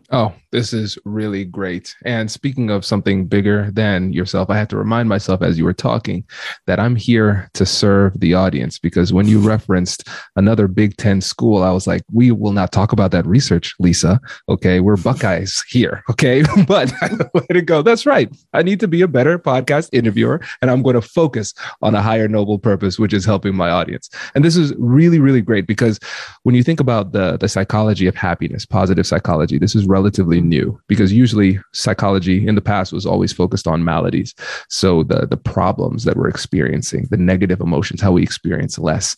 Oh, 0.10 0.34
this 0.56 0.72
is 0.72 0.98
really 1.04 1.44
great. 1.44 1.94
And 2.06 2.32
speaking 2.32 2.70
of 2.70 2.86
something 2.86 3.26
bigger 3.26 3.70
than 3.72 4.14
yourself, 4.14 4.50
I 4.50 4.56
have 4.56 4.70
to 4.70 4.78
remind 4.78 5.10
myself 5.10 5.42
as 5.42 5.58
you 5.58 5.66
were 5.66 5.74
talking 5.74 6.24
that 6.66 6.80
I'm 6.80 6.96
here 6.96 7.50
to 7.56 7.66
serve 7.66 8.18
the 8.22 8.36
audience 8.36 8.80
because 8.80 9.12
when 9.12 9.28
you 9.28 9.40
referenced 9.40 10.08
another 10.38 10.70
Big 10.70 10.96
Ten 10.96 11.20
school, 11.20 11.62
I 11.62 11.72
was 11.72 11.88
like, 11.88 12.04
we 12.10 12.32
will 12.32 12.54
not 12.54 12.72
talk 12.72 12.94
about 12.94 13.12
that 13.12 13.26
research, 13.26 13.76
Lisa. 13.80 14.22
Okay. 14.48 14.80
We're 14.80 14.96
Buckeyes 14.96 15.62
here. 15.68 16.06
Okay. 16.10 16.46
but 16.68 16.94
way 17.34 17.48
to 17.50 17.62
go. 17.62 17.82
That's 17.82 18.06
right. 18.06 18.34
I 18.54 18.64
need 18.64 18.80
to 18.80 18.88
be 18.88 19.02
a 19.02 19.10
better 19.10 19.38
podcast 19.38 19.90
interviewer 19.92 20.40
and 20.62 20.72
I'm 20.72 20.84
going 20.84 20.96
to 20.96 21.02
focus 21.02 21.54
on 21.82 21.96
a 21.96 22.02
higher 22.02 22.30
noble 22.30 22.60
purpose, 22.60 22.98
which 22.98 23.12
is 23.14 23.26
helping 23.26 23.58
my 23.58 23.70
audience. 23.70 24.10
And 24.36 24.46
this 24.46 24.56
is 24.56 24.74
really, 24.78 25.20
really 25.20 25.42
great 25.42 25.68
because 25.68 26.00
when 26.44 26.56
you 26.56 26.64
think 26.64 26.80
about 26.80 27.12
the, 27.12 27.36
the 27.36 27.50
psychology 27.50 28.08
of 28.08 28.16
happiness, 28.16 28.66
positive 28.66 29.06
psychology, 29.06 29.58
this 29.58 29.76
is 29.76 29.86
relatively 29.86 30.45
new 30.50 30.80
because 30.88 31.12
usually 31.12 31.60
psychology 31.74 32.48
in 32.48 32.56
the 32.56 32.62
past 32.62 32.94
was 32.94 33.06
always 33.06 33.34
focused 33.34 33.68
on 33.68 33.84
maladies. 33.84 34.34
So 34.70 35.04
the 35.04 35.28
the 35.28 35.38
problems 35.38 36.04
that 36.04 36.18
we're 36.18 36.30
experiencing, 36.30 37.08
the 37.10 37.18
negative 37.18 37.62
emotions, 37.62 38.02
how 38.02 38.12
we 38.14 38.24
experience 38.24 38.78
less. 38.80 39.16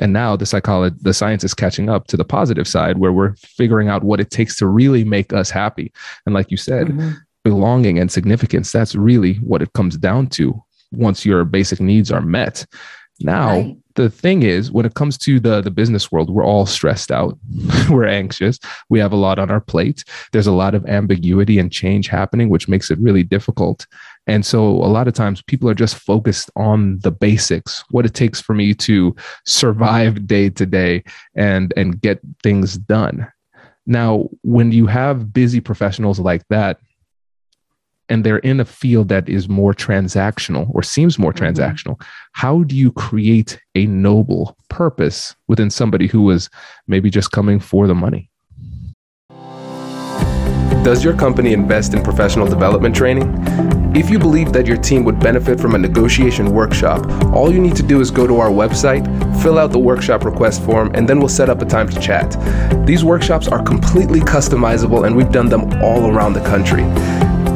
And 0.00 0.12
now 0.12 0.36
the 0.36 0.46
psychology, 0.46 0.96
the 1.00 1.14
science 1.14 1.42
is 1.42 1.54
catching 1.54 1.88
up 1.88 2.06
to 2.08 2.16
the 2.16 2.24
positive 2.24 2.68
side 2.68 2.98
where 2.98 3.12
we're 3.12 3.34
figuring 3.36 3.88
out 3.88 4.04
what 4.04 4.20
it 4.20 4.30
takes 4.30 4.56
to 4.56 4.66
really 4.66 5.04
make 5.04 5.32
us 5.32 5.50
happy. 5.50 5.92
And 6.26 6.34
like 6.34 6.50
you 6.50 6.56
said, 6.56 6.88
mm-hmm. 6.88 7.10
belonging 7.42 7.98
and 7.98 8.10
significance, 8.10 8.70
that's 8.70 8.94
really 8.94 9.34
what 9.36 9.62
it 9.62 9.72
comes 9.72 9.96
down 9.96 10.28
to 10.28 10.62
once 10.92 11.26
your 11.26 11.44
basic 11.44 11.80
needs 11.80 12.12
are 12.12 12.20
met. 12.20 12.66
Now, 13.20 13.48
right 13.48 13.76
the 14.00 14.10
thing 14.10 14.42
is 14.42 14.72
when 14.72 14.86
it 14.86 14.94
comes 14.94 15.18
to 15.18 15.38
the 15.38 15.60
the 15.60 15.70
business 15.70 16.10
world 16.10 16.30
we're 16.30 16.44
all 16.44 16.66
stressed 16.66 17.10
out. 17.10 17.38
We're 17.90 18.06
anxious. 18.06 18.58
We 18.88 18.98
have 18.98 19.12
a 19.12 19.16
lot 19.16 19.38
on 19.38 19.50
our 19.50 19.60
plate. 19.60 20.04
There's 20.32 20.46
a 20.46 20.52
lot 20.52 20.74
of 20.74 20.86
ambiguity 20.86 21.58
and 21.58 21.70
change 21.70 22.08
happening 22.08 22.48
which 22.48 22.68
makes 22.68 22.90
it 22.90 22.98
really 22.98 23.22
difficult. 23.22 23.86
And 24.26 24.46
so 24.46 24.60
a 24.68 24.90
lot 24.96 25.08
of 25.08 25.14
times 25.14 25.42
people 25.42 25.68
are 25.68 25.74
just 25.74 25.96
focused 25.96 26.50
on 26.56 26.98
the 27.00 27.10
basics 27.10 27.84
what 27.90 28.06
it 28.06 28.14
takes 28.14 28.40
for 28.40 28.54
me 28.54 28.74
to 28.74 29.14
survive 29.44 30.26
day 30.26 30.50
to 30.50 30.66
day 30.66 31.04
and 31.34 31.72
and 31.76 32.00
get 32.00 32.20
things 32.42 32.78
done. 32.78 33.30
Now 33.86 34.28
when 34.42 34.72
you 34.72 34.86
have 34.86 35.32
busy 35.32 35.60
professionals 35.60 36.18
like 36.18 36.44
that 36.48 36.80
and 38.10 38.24
they're 38.24 38.38
in 38.38 38.60
a 38.60 38.64
field 38.64 39.08
that 39.08 39.28
is 39.28 39.48
more 39.48 39.72
transactional 39.72 40.68
or 40.74 40.82
seems 40.82 41.18
more 41.18 41.32
mm-hmm. 41.32 41.44
transactional 41.44 42.00
how 42.32 42.62
do 42.64 42.76
you 42.76 42.92
create 42.92 43.58
a 43.74 43.86
noble 43.86 44.56
purpose 44.68 45.34
within 45.48 45.70
somebody 45.70 46.06
who 46.06 46.22
was 46.22 46.50
maybe 46.86 47.08
just 47.08 47.30
coming 47.30 47.58
for 47.58 47.86
the 47.86 47.94
money 47.94 48.28
does 50.84 51.04
your 51.04 51.16
company 51.16 51.52
invest 51.52 51.94
in 51.94 52.02
professional 52.02 52.46
development 52.46 52.94
training 52.94 53.28
if 53.92 54.08
you 54.08 54.20
believe 54.20 54.52
that 54.52 54.68
your 54.68 54.76
team 54.76 55.02
would 55.02 55.18
benefit 55.18 55.58
from 55.58 55.74
a 55.74 55.78
negotiation 55.78 56.52
workshop, 56.52 57.04
all 57.34 57.52
you 57.52 57.58
need 57.58 57.74
to 57.74 57.82
do 57.82 58.00
is 58.00 58.12
go 58.12 58.24
to 58.24 58.36
our 58.36 58.48
website, 58.48 59.04
fill 59.42 59.58
out 59.58 59.72
the 59.72 59.80
workshop 59.80 60.24
request 60.24 60.62
form, 60.62 60.92
and 60.94 61.08
then 61.08 61.18
we'll 61.18 61.28
set 61.28 61.50
up 61.50 61.60
a 61.60 61.64
time 61.64 61.88
to 61.88 62.00
chat. 62.00 62.36
These 62.86 63.02
workshops 63.02 63.48
are 63.48 63.60
completely 63.60 64.20
customizable 64.20 65.04
and 65.08 65.16
we've 65.16 65.32
done 65.32 65.48
them 65.48 65.82
all 65.82 66.08
around 66.08 66.34
the 66.34 66.40
country. 66.42 66.84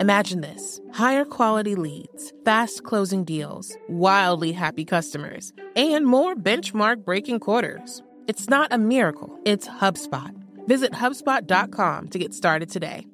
Imagine 0.00 0.40
this 0.40 0.80
higher 0.92 1.24
quality 1.24 1.76
leads, 1.76 2.32
fast 2.44 2.82
closing 2.82 3.22
deals, 3.22 3.76
wildly 3.88 4.50
happy 4.50 4.84
customers, 4.84 5.52
and 5.76 6.04
more 6.04 6.34
benchmark 6.34 7.04
breaking 7.04 7.38
quarters. 7.38 8.02
It's 8.26 8.48
not 8.48 8.72
a 8.72 8.78
miracle, 8.78 9.38
it's 9.44 9.68
HubSpot. 9.68 10.34
Visit 10.66 10.92
HubSpot.com 10.92 12.08
to 12.08 12.18
get 12.18 12.34
started 12.34 12.70
today. 12.70 13.06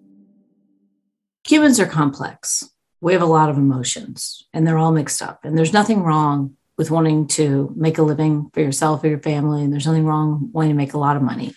Humans 1.47 1.81
are 1.81 1.87
complex. 1.87 2.71
We 3.03 3.13
have 3.13 3.23
a 3.23 3.27
lot 3.27 3.51
of 3.51 3.59
emotions, 3.59 4.47
and 4.55 4.67
they're 4.67 4.79
all 4.79 4.93
mixed 4.93 5.21
up. 5.21 5.41
And 5.45 5.59
there's 5.59 5.73
nothing 5.75 6.03
wrong 6.03 6.57
with 6.79 6.91
wanting 6.91 7.27
to 7.27 7.75
make 7.77 7.99
a 7.99 8.03
living 8.03 8.51
for 8.55 8.61
yourself 8.61 9.05
or 9.05 9.09
your 9.09 9.21
family, 9.21 9.63
and 9.63 9.71
there's 9.71 9.87
nothing 9.87 10.07
wrong 10.07 10.49
wanting 10.53 10.71
to 10.71 10.77
make 10.77 10.95
a 10.95 10.99
lot 10.99 11.17
of 11.17 11.23
money. 11.23 11.55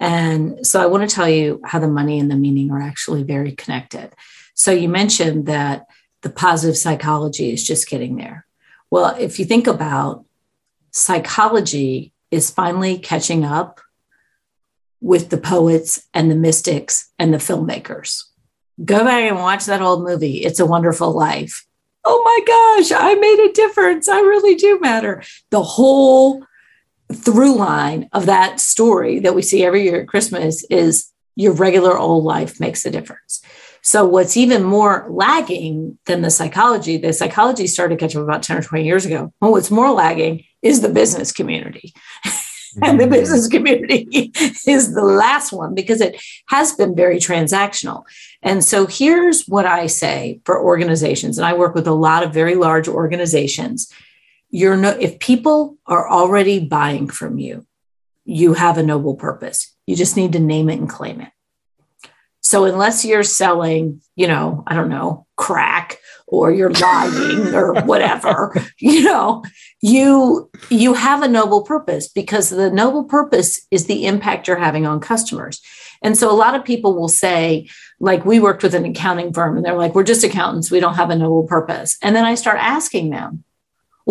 And 0.00 0.66
so 0.66 0.82
I 0.82 0.86
want 0.86 1.08
to 1.08 1.14
tell 1.14 1.28
you 1.28 1.60
how 1.64 1.78
the 1.78 1.88
money 1.88 2.18
and 2.18 2.30
the 2.30 2.36
meaning 2.36 2.70
are 2.70 2.82
actually 2.82 3.22
very 3.22 3.52
connected. 3.52 4.12
So 4.56 4.72
you 4.72 4.88
mentioned 4.88 5.46
that 5.46 5.86
the 6.22 6.30
positive 6.30 6.76
psychology 6.76 7.52
is 7.52 7.62
just 7.62 7.88
getting 7.88 8.16
there. 8.16 8.46
Well, 8.90 9.14
if 9.16 9.38
you 9.38 9.44
think 9.44 9.68
about 9.68 10.24
psychology 10.90 12.12
is 12.30 12.50
finally 12.50 12.98
catching 12.98 13.44
up 13.44 13.80
with 15.00 15.28
the 15.28 15.36
poets 15.36 16.08
and 16.14 16.30
the 16.30 16.34
mystics 16.34 17.12
and 17.18 17.32
the 17.32 17.38
filmmakers. 17.38 18.24
Go 18.84 19.04
back 19.04 19.30
and 19.30 19.38
watch 19.38 19.66
that 19.66 19.82
old 19.82 20.02
movie, 20.02 20.38
It's 20.38 20.58
a 20.58 20.66
Wonderful 20.66 21.12
Life. 21.12 21.66
Oh 22.04 22.22
my 22.24 22.40
gosh, 22.46 22.92
I 22.92 23.14
made 23.14 23.48
a 23.48 23.52
difference. 23.52 24.08
I 24.08 24.20
really 24.20 24.54
do 24.54 24.80
matter. 24.80 25.22
The 25.50 25.62
whole 25.62 26.44
through 27.12 27.56
line 27.56 28.08
of 28.12 28.26
that 28.26 28.58
story 28.58 29.20
that 29.20 29.34
we 29.34 29.42
see 29.42 29.64
every 29.64 29.84
year 29.84 30.00
at 30.00 30.08
Christmas 30.08 30.64
is 30.70 31.12
your 31.34 31.52
regular 31.52 31.96
old 31.96 32.24
life 32.24 32.58
makes 32.58 32.84
a 32.86 32.90
difference. 32.90 33.42
So 33.86 34.04
what's 34.04 34.36
even 34.36 34.64
more 34.64 35.06
lagging 35.08 35.96
than 36.06 36.22
the 36.22 36.30
psychology, 36.30 36.96
the 36.96 37.12
psychology 37.12 37.68
started 37.68 38.00
catching 38.00 38.20
up 38.20 38.26
about 38.26 38.42
10 38.42 38.56
or 38.56 38.62
20 38.62 38.84
years 38.84 39.06
ago. 39.06 39.32
Well, 39.40 39.52
what's 39.52 39.70
more 39.70 39.92
lagging 39.92 40.42
is 40.60 40.80
the 40.80 40.88
business 40.88 41.30
community. 41.30 41.94
and 42.82 42.98
the 42.98 43.04
mm-hmm. 43.04 43.12
business 43.12 43.46
community 43.46 44.32
is 44.66 44.92
the 44.92 45.04
last 45.04 45.52
one 45.52 45.72
because 45.72 46.00
it 46.00 46.20
has 46.48 46.72
been 46.74 46.96
very 46.96 47.18
transactional. 47.18 48.02
And 48.42 48.64
so 48.64 48.86
here's 48.86 49.46
what 49.46 49.66
I 49.66 49.86
say 49.86 50.40
for 50.44 50.60
organizations, 50.60 51.38
and 51.38 51.46
I 51.46 51.52
work 51.52 51.76
with 51.76 51.86
a 51.86 51.92
lot 51.92 52.24
of 52.24 52.34
very 52.34 52.56
large 52.56 52.88
organizations. 52.88 53.88
You're 54.50 54.76
no, 54.76 54.98
if 54.98 55.20
people 55.20 55.76
are 55.86 56.10
already 56.10 56.58
buying 56.58 57.06
from 57.06 57.38
you, 57.38 57.64
you 58.24 58.54
have 58.54 58.78
a 58.78 58.82
noble 58.82 59.14
purpose. 59.14 59.72
You 59.86 59.94
just 59.94 60.16
need 60.16 60.32
to 60.32 60.40
name 60.40 60.68
it 60.70 60.80
and 60.80 60.88
claim 60.88 61.20
it. 61.20 61.28
So 62.46 62.64
unless 62.64 63.04
you're 63.04 63.24
selling, 63.24 64.00
you 64.14 64.28
know, 64.28 64.62
I 64.68 64.74
don't 64.74 64.88
know, 64.88 65.26
crack 65.34 65.98
or 66.28 66.52
you're 66.52 66.70
lying 66.70 67.52
or 67.54 67.82
whatever, 67.82 68.54
you 68.78 69.02
know, 69.02 69.42
you 69.82 70.48
you 70.70 70.94
have 70.94 71.24
a 71.24 71.28
noble 71.28 71.62
purpose 71.62 72.06
because 72.06 72.50
the 72.50 72.70
noble 72.70 73.02
purpose 73.02 73.66
is 73.72 73.86
the 73.86 74.06
impact 74.06 74.46
you're 74.46 74.56
having 74.56 74.86
on 74.86 75.00
customers. 75.00 75.60
And 76.02 76.16
so 76.16 76.30
a 76.30 76.38
lot 76.38 76.54
of 76.54 76.64
people 76.64 76.94
will 76.94 77.08
say, 77.08 77.68
like, 77.98 78.24
we 78.24 78.38
worked 78.38 78.62
with 78.62 78.76
an 78.76 78.84
accounting 78.84 79.32
firm 79.32 79.56
and 79.56 79.66
they're 79.66 79.74
like, 79.74 79.96
we're 79.96 80.04
just 80.04 80.22
accountants, 80.22 80.70
we 80.70 80.78
don't 80.78 80.94
have 80.94 81.10
a 81.10 81.16
noble 81.16 81.48
purpose. 81.48 81.98
And 82.00 82.14
then 82.14 82.24
I 82.24 82.36
start 82.36 82.58
asking 82.60 83.10
them, 83.10 83.42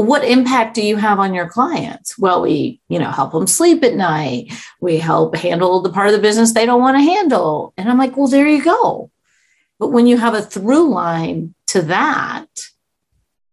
what 0.04 0.26
impact 0.26 0.76
do 0.76 0.86
you 0.86 0.98
have 0.98 1.20
on 1.20 1.34
your 1.34 1.48
clients? 1.48 2.18
Well, 2.20 2.42
we, 2.42 2.82
you 2.90 3.00
know, 3.00 3.12
help 3.12 3.32
them 3.32 3.48
sleep 3.48 3.82
at 3.82 3.96
night. 3.96 4.52
We 4.82 4.98
help 4.98 5.38
handle 5.38 5.82
the 5.82 5.90
part 5.90 6.08
of 6.08 6.14
the 6.14 6.22
business 6.22 6.54
they 6.54 6.66
don't 6.66 6.82
want 6.82 6.98
to 6.98 7.04
handle. 7.04 7.74
And 7.78 7.90
I'm 7.90 7.98
like, 7.98 8.18
well, 8.18 8.28
there 8.28 8.48
you 8.48 8.62
go. 8.62 9.10
But 9.80 9.94
when 9.94 10.06
you 10.06 10.18
have 10.18 10.34
a 10.34 10.42
through 10.42 10.90
line 10.90 11.56
to 11.68 11.82
that, 11.84 12.48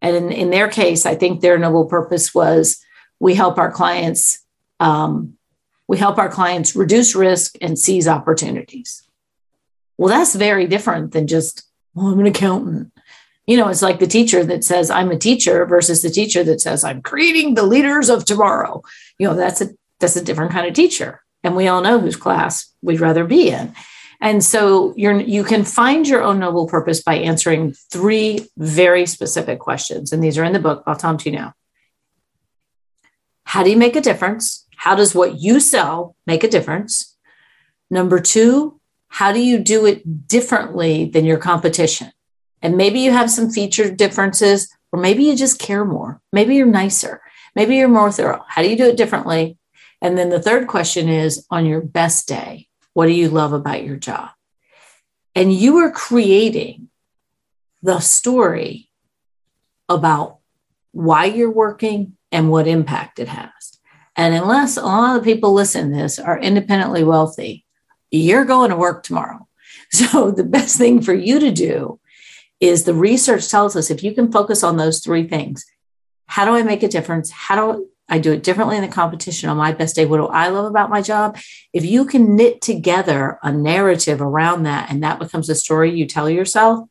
and 0.01 0.17
in, 0.17 0.31
in 0.33 0.49
their 0.49 0.67
case, 0.67 1.05
I 1.05 1.15
think 1.15 1.39
their 1.39 1.57
noble 1.57 1.85
purpose 1.85 2.35
was 2.35 2.83
we 3.21 3.35
help 3.35 3.57
our 3.57 3.71
clients, 3.71 4.43
um, 4.81 5.37
we 5.87 5.97
help 5.97 6.17
our 6.17 6.29
clients 6.29 6.75
reduce 6.75 7.15
risk 7.15 7.55
and 7.61 7.79
seize 7.79 8.05
opportunities. 8.05 9.01
Well, 9.97 10.09
that's 10.09 10.35
very 10.35 10.67
different 10.67 11.13
than 11.13 11.27
just, 11.27 11.63
well, 11.93 12.07
I'm 12.07 12.19
an 12.19 12.25
accountant. 12.25 12.91
You 13.45 13.57
know, 13.57 13.67
it's 13.67 13.81
like 13.81 13.99
the 13.99 14.07
teacher 14.07 14.43
that 14.45 14.63
says, 14.63 14.89
I'm 14.89 15.11
a 15.11 15.17
teacher 15.17 15.65
versus 15.65 16.01
the 16.01 16.09
teacher 16.09 16.43
that 16.45 16.61
says, 16.61 16.83
I'm 16.83 17.01
creating 17.01 17.55
the 17.55 17.63
leaders 17.63 18.09
of 18.09 18.23
tomorrow. 18.23 18.81
You 19.19 19.27
know, 19.27 19.35
that's 19.35 19.61
a 19.61 19.69
that's 19.99 20.15
a 20.15 20.23
different 20.23 20.51
kind 20.51 20.67
of 20.67 20.73
teacher. 20.73 21.21
And 21.43 21.55
we 21.55 21.67
all 21.67 21.81
know 21.81 21.99
whose 21.99 22.15
class 22.15 22.73
we'd 22.81 23.01
rather 23.01 23.25
be 23.25 23.49
in. 23.49 23.73
And 24.21 24.41
so 24.41 24.93
you're 24.95 25.19
you 25.19 25.43
can 25.43 25.65
find 25.65 26.07
your 26.07 26.23
own 26.23 26.39
noble 26.39 26.67
purpose 26.67 27.03
by 27.03 27.15
answering 27.15 27.73
three 27.91 28.47
very 28.57 29.05
specific 29.05 29.59
questions. 29.59 30.13
And 30.13 30.23
these 30.23 30.37
are 30.37 30.45
in 30.45 30.53
the 30.53 30.59
book. 30.59 30.83
I'll 30.87 30.95
tell 30.95 31.11
them 31.11 31.17
to 31.19 31.29
you 31.29 31.35
now. 31.35 31.53
How 33.43 33.63
do 33.63 33.69
you 33.69 33.77
make 33.77 33.97
a 33.97 34.01
difference? 34.01 34.65
How 34.77 34.95
does 34.95 35.13
what 35.13 35.41
you 35.41 35.59
sell 35.59 36.15
make 36.25 36.43
a 36.43 36.49
difference? 36.49 37.17
Number 37.89 38.19
two, 38.19 38.79
how 39.09 39.31
do 39.31 39.39
you 39.39 39.59
do 39.59 39.85
it 39.85 40.27
differently 40.27 41.05
than 41.05 41.25
your 41.25 41.37
competition? 41.37 42.11
And 42.63 42.77
maybe 42.77 43.01
you 43.01 43.11
have 43.11 43.29
some 43.29 43.51
feature 43.51 43.91
differences, 43.91 44.73
or 44.91 44.99
maybe 44.99 45.25
you 45.25 45.35
just 45.35 45.59
care 45.59 45.83
more. 45.83 46.21
Maybe 46.31 46.55
you're 46.55 46.65
nicer. 46.65 47.21
Maybe 47.55 47.75
you're 47.75 47.89
more 47.89 48.11
thorough. 48.11 48.43
How 48.47 48.63
do 48.63 48.69
you 48.69 48.77
do 48.77 48.85
it 48.87 48.97
differently? 48.97 49.57
And 50.01 50.17
then 50.17 50.29
the 50.29 50.41
third 50.41 50.67
question 50.67 51.09
is 51.09 51.45
on 51.51 51.65
your 51.65 51.81
best 51.81 52.27
day, 52.27 52.69
what 52.93 53.07
do 53.07 53.11
you 53.11 53.29
love 53.29 53.53
about 53.53 53.83
your 53.83 53.97
job? 53.97 54.29
And 55.35 55.53
you 55.53 55.77
are 55.77 55.91
creating 55.91 56.89
the 57.81 57.99
story 57.99 58.89
about 59.89 60.39
why 60.93 61.25
you're 61.25 61.51
working 61.51 62.15
and 62.31 62.49
what 62.49 62.67
impact 62.67 63.19
it 63.19 63.27
has. 63.27 63.51
And 64.15 64.33
unless 64.33 64.77
a 64.77 64.83
lot 64.83 65.17
of 65.17 65.23
the 65.23 65.33
people 65.33 65.53
listening 65.53 65.91
to 65.91 65.97
this 65.97 66.17
are 66.17 66.39
independently 66.39 67.03
wealthy, 67.03 67.65
you're 68.09 68.45
going 68.45 68.69
to 68.69 68.77
work 68.77 69.03
tomorrow. 69.03 69.47
So 69.91 70.31
the 70.31 70.43
best 70.43 70.75
thing 70.79 71.03
for 71.03 71.13
you 71.13 71.39
to 71.39 71.51
do 71.51 71.99
is 72.63 72.85
the 72.85 72.93
research 72.93 73.49
tells 73.49 73.75
us 73.75 73.91
if 73.91 74.01
you 74.03 74.13
can 74.13 74.31
focus 74.31 74.63
on 74.63 74.77
those 74.77 75.01
three 75.01 75.27
things, 75.27 75.65
how 76.27 76.45
do 76.45 76.51
I 76.51 76.63
make 76.63 76.81
a 76.81 76.87
difference? 76.87 77.29
How 77.29 77.55
do 77.57 77.89
I 78.07 78.19
do 78.19 78.31
it 78.31 78.43
differently 78.43 78.77
in 78.77 78.81
the 78.81 78.87
competition 78.87 79.49
on 79.49 79.57
my 79.57 79.73
best 79.73 79.95
day. 79.95 80.05
What 80.05 80.17
do 80.17 80.27
I 80.27 80.49
love 80.49 80.65
about 80.65 80.89
my 80.89 81.01
job? 81.01 81.37
If 81.73 81.85
you 81.85 82.05
can 82.05 82.35
knit 82.35 82.61
together 82.61 83.39
a 83.41 83.51
narrative 83.51 84.21
around 84.21 84.63
that 84.63 84.89
and 84.89 85.03
that 85.03 85.19
becomes 85.19 85.49
a 85.49 85.55
story 85.55 85.91
you 85.91 86.05
tell 86.05 86.29
yourself, 86.29 86.87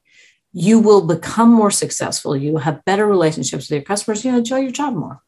you 0.52 0.79
will 0.79 1.07
become 1.07 1.50
more 1.50 1.71
successful. 1.71 2.37
You 2.37 2.52
will 2.52 2.61
have 2.61 2.85
better 2.85 3.07
relationships 3.07 3.69
with 3.69 3.76
your 3.76 3.83
customers. 3.83 4.25
You 4.25 4.37
enjoy 4.37 4.61
your 4.61 4.73
job 4.73 4.95
more 4.95 5.23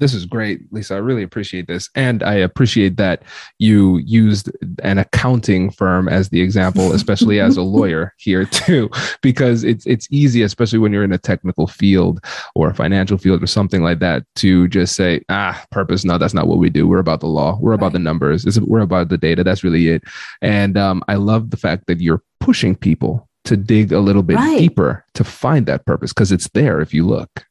this 0.00 0.14
is 0.14 0.26
great, 0.26 0.60
Lisa. 0.72 0.94
I 0.94 0.98
really 0.98 1.22
appreciate 1.22 1.68
this. 1.68 1.88
And 1.94 2.22
I 2.22 2.34
appreciate 2.34 2.96
that 2.96 3.22
you 3.58 3.98
used 3.98 4.50
an 4.82 4.98
accounting 4.98 5.70
firm 5.70 6.08
as 6.08 6.30
the 6.30 6.40
example, 6.40 6.92
especially 6.94 7.38
as 7.38 7.56
a 7.56 7.62
lawyer 7.62 8.14
here 8.16 8.46
too, 8.46 8.90
because 9.22 9.62
it's 9.62 9.86
it's 9.86 10.08
easy, 10.10 10.42
especially 10.42 10.78
when 10.78 10.92
you're 10.92 11.04
in 11.04 11.12
a 11.12 11.18
technical 11.18 11.66
field 11.66 12.24
or 12.54 12.70
a 12.70 12.74
financial 12.74 13.18
field 13.18 13.42
or 13.42 13.46
something 13.46 13.82
like 13.82 14.00
that, 14.00 14.24
to 14.36 14.66
just 14.68 14.96
say, 14.96 15.22
ah, 15.28 15.62
purpose. 15.70 16.04
No, 16.04 16.18
that's 16.18 16.34
not 16.34 16.48
what 16.48 16.58
we 16.58 16.70
do. 16.70 16.88
We're 16.88 16.98
about 16.98 17.20
the 17.20 17.26
law. 17.26 17.58
We're 17.60 17.74
about 17.74 17.86
right. 17.86 17.92
the 17.92 17.98
numbers. 18.00 18.58
we're 18.60 18.80
about 18.80 19.10
the 19.10 19.18
data. 19.18 19.44
That's 19.44 19.62
really 19.62 19.88
it. 19.88 20.02
And 20.40 20.76
um, 20.76 21.04
I 21.08 21.14
love 21.14 21.50
the 21.50 21.56
fact 21.56 21.86
that 21.86 22.00
you're 22.00 22.22
pushing 22.40 22.74
people 22.74 23.28
to 23.44 23.56
dig 23.56 23.92
a 23.92 24.00
little 24.00 24.22
bit 24.22 24.36
right. 24.36 24.58
deeper 24.58 25.04
to 25.14 25.24
find 25.24 25.66
that 25.66 25.84
purpose 25.86 26.12
because 26.12 26.32
it's 26.32 26.48
there 26.48 26.80
if 26.80 26.92
you 26.94 27.06
look 27.06 27.46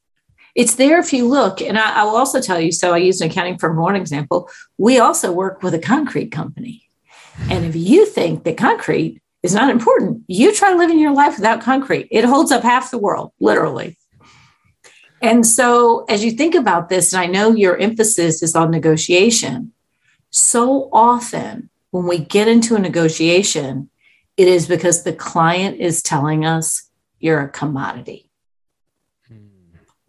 it's 0.60 0.76
there 0.76 1.00
if 1.00 1.14
you 1.14 1.26
look. 1.26 1.62
And 1.62 1.80
I, 1.80 2.02
I 2.02 2.04
will 2.04 2.18
also 2.18 2.42
tell 2.42 2.60
you 2.60 2.74
so 2.74 2.94
I 2.94 2.98
use 2.98 3.22
an 3.22 3.32
accounting 3.32 3.58
firm 3.58 3.78
for 3.78 3.82
one 3.82 3.96
example. 3.96 4.50
We 4.78 5.00
also 5.00 5.32
work 5.32 5.64
with 5.64 5.74
a 5.74 5.80
concrete 5.80 6.34
company. 6.34 6.90
And 7.50 7.64
if 7.64 7.78
you 7.78 8.06
think 8.06 8.44
that 8.44 8.58
concrete 8.58 9.22
is 9.42 9.56
not 9.56 9.70
important, 9.70 10.24
you 10.28 10.54
try 10.54 10.74
living 10.74 11.00
your 11.00 11.14
life 11.14 11.38
without 11.38 11.62
concrete. 11.62 12.10
It 12.12 12.26
holds 12.26 12.52
up 12.52 12.64
half 12.64 12.92
the 12.92 12.98
world, 12.98 13.32
literally. 13.40 13.98
And 15.22 15.48
so, 15.48 16.04
as 16.10 16.26
you 16.26 16.32
think 16.32 16.56
about 16.56 16.90
this, 16.90 17.14
and 17.14 17.22
I 17.22 17.26
know 17.26 17.52
your 17.52 17.78
emphasis 17.78 18.44
is 18.44 18.54
on 18.54 18.70
negotiation, 18.70 19.72
so 20.30 20.90
often 20.92 21.70
when 21.92 22.06
we 22.06 22.20
get 22.20 22.50
into 22.50 22.76
a 22.76 22.80
negotiation, 22.80 23.90
it 24.36 24.50
is 24.50 24.68
because 24.68 25.04
the 25.04 25.14
client 25.14 25.78
is 25.80 26.02
telling 26.02 26.44
us 26.46 26.90
you're 27.20 27.40
a 27.40 27.50
commodity. 27.50 28.29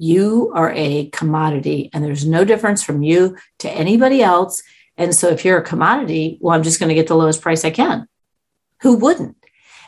You 0.02 0.50
are 0.54 0.72
a 0.74 1.10
commodity, 1.10 1.90
and 1.92 2.02
there's 2.02 2.24
no 2.26 2.42
difference 2.42 2.82
from 2.82 3.02
you 3.02 3.36
to 3.58 3.70
anybody 3.70 4.22
else. 4.22 4.62
And 4.96 5.14
so, 5.14 5.28
if 5.28 5.44
you're 5.44 5.58
a 5.58 5.62
commodity, 5.62 6.38
well, 6.40 6.56
I'm 6.56 6.62
just 6.62 6.80
going 6.80 6.88
to 6.88 6.94
get 6.94 7.06
the 7.06 7.16
lowest 7.16 7.42
price 7.42 7.66
I 7.66 7.70
can. 7.70 8.08
Who 8.80 8.96
wouldn't? 8.96 9.36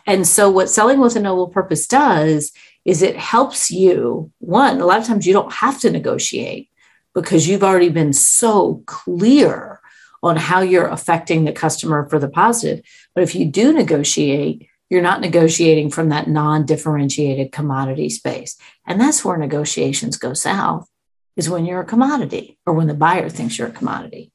And 0.07 0.29
so, 0.29 0.51
what 0.51 0.68
selling 0.68 1.01
with 1.01 1.16
a 1.16 1.20
noble 1.20 1.48
purpose 1.48 1.87
does 1.87 2.53
is 2.85 3.01
it 3.01 3.16
helps 3.16 3.70
you. 3.70 4.31
One, 4.40 4.83
a 4.83 4.85
lot 4.85 5.01
of 5.01 5.07
times 5.07 5.27
you 5.27 5.33
don't 5.33 5.51
have 5.51 5.81
to 5.81 5.90
negotiate 5.90 6.68
because 7.14 7.48
you've 7.48 7.64
already 7.64 7.88
been 7.88 8.12
so 8.12 8.83
clear 8.85 9.81
on 10.22 10.37
how 10.37 10.61
you're 10.61 10.88
affecting 10.88 11.46
the 11.46 11.53
customer 11.53 12.07
for 12.11 12.18
the 12.18 12.29
positive. 12.29 12.85
But 13.14 13.25
if 13.25 13.35
you 13.35 13.46
do 13.46 13.72
negotiate, 13.72 14.68
you're 14.92 15.00
not 15.00 15.22
negotiating 15.22 15.88
from 15.88 16.11
that 16.11 16.28
non 16.28 16.66
differentiated 16.66 17.50
commodity 17.50 18.11
space. 18.11 18.59
And 18.87 19.00
that's 19.00 19.24
where 19.24 19.38
negotiations 19.38 20.18
go 20.18 20.35
south, 20.35 20.87
is 21.35 21.48
when 21.48 21.64
you're 21.64 21.81
a 21.81 21.87
commodity 21.87 22.59
or 22.66 22.74
when 22.74 22.88
the 22.88 22.94
buyer 22.94 23.31
thinks 23.31 23.57
you're 23.57 23.68
a 23.68 23.72
commodity. 23.72 24.31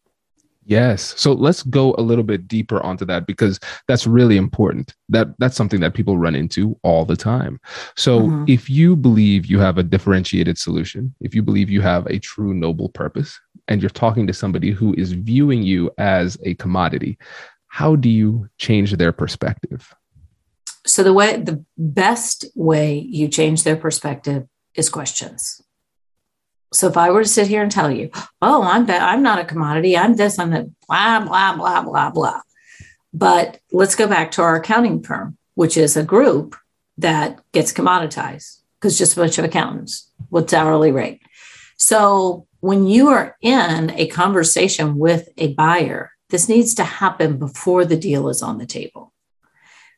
Yes. 0.65 1.13
So 1.15 1.32
let's 1.34 1.62
go 1.62 1.93
a 2.00 2.02
little 2.02 2.24
bit 2.24 2.48
deeper 2.48 2.82
onto 2.82 3.06
that 3.06 3.28
because 3.28 3.60
that's 3.88 4.08
really 4.08 4.36
important. 4.36 4.96
That 5.10 5.28
that's 5.38 5.56
something 5.56 5.80
that 5.82 5.93
people 5.93 6.17
run 6.17 6.34
into 6.34 6.76
all 6.82 7.06
the 7.06 7.15
time. 7.15 7.60
So 7.96 8.22
mm-hmm. 8.22 8.46
if 8.48 8.67
you 8.67 8.96
believe 8.96 9.46
you 9.46 9.60
have 9.60 9.78
a 9.78 9.84
differentiated 9.84 10.58
solution, 10.58 11.13
if 11.22 11.36
you 11.36 11.43
believe 11.43 11.70
you 11.70 11.82
have 11.82 12.08
a 12.08 12.17
true 12.17 12.56
noble 12.56 12.89
purpose 12.89 13.39
and 13.67 13.80
you're 13.80 13.91
talking 13.91 14.26
to 14.26 14.34
somebody 14.34 14.72
who 14.72 14.96
is 14.98 15.12
viewing 15.12 15.62
you 15.62 15.91
as 16.00 16.36
a 16.46 16.56
commodity, 16.56 17.20
how 17.67 17.96
do 17.96 18.10
you 18.10 18.50
change 18.58 18.93
their 18.93 19.12
perspective? 19.12 19.93
So 20.88 21.04
the 21.04 21.13
way 21.13 21.38
the 21.38 21.63
best 21.78 22.45
way 22.56 23.00
you 23.00 23.28
change 23.28 23.63
their 23.63 23.76
perspective 23.76 24.47
is 24.73 24.89
questions. 24.89 25.62
So 26.71 26.88
if 26.88 26.97
I 26.97 27.12
were 27.12 27.23
to 27.23 27.30
sit 27.30 27.47
here 27.47 27.62
and 27.62 27.71
tell 27.71 27.91
you, 27.91 28.10
"Oh, 28.41 28.63
I'm 28.63 28.86
be- 28.86 28.93
I'm 28.93 29.21
not 29.21 29.39
a 29.39 29.45
commodity. 29.45 29.97
I'm 29.97 30.15
this. 30.15 30.39
I'm 30.39 30.52
that." 30.52 30.67
Blah 30.88 31.19
blah 31.26 31.56
blah 31.56 31.82
blah 31.82 32.10
blah. 32.10 32.41
But 33.13 33.60
let's 33.71 33.95
go 33.95 34.08
back 34.08 34.32
to 34.32 34.41
our 34.41 34.56
accounting 34.56 35.04
firm, 35.04 35.38
which 35.56 35.76
is 35.78 35.97
a 35.97 36.04
group 36.04 36.56
that 36.97 37.39
gets 37.52 37.73
commoditized 37.73 38.62
because 38.80 38.97
just 38.97 39.17
a 39.17 39.19
bunch 39.19 39.38
of 39.38 39.45
accountants. 39.45 40.12
What's 40.30 40.54
hourly 40.54 40.91
rate? 40.91 41.21
So 41.78 42.47
when 42.60 42.88
you 42.88 43.10
are 43.10 43.36
in 43.41 43.91
a 43.91 44.08
conversation 44.08 44.97
with 44.97 45.30
a 45.38 45.54
buyer, 45.54 46.12
this 46.30 46.50
needs 46.50 46.73
to 46.76 46.84
happen 46.84 47.38
before 47.38 47.86
the 47.86 47.97
deal 47.97 48.30
is 48.30 48.41
on 48.41 48.58
the 48.58 48.65
table 48.65 49.13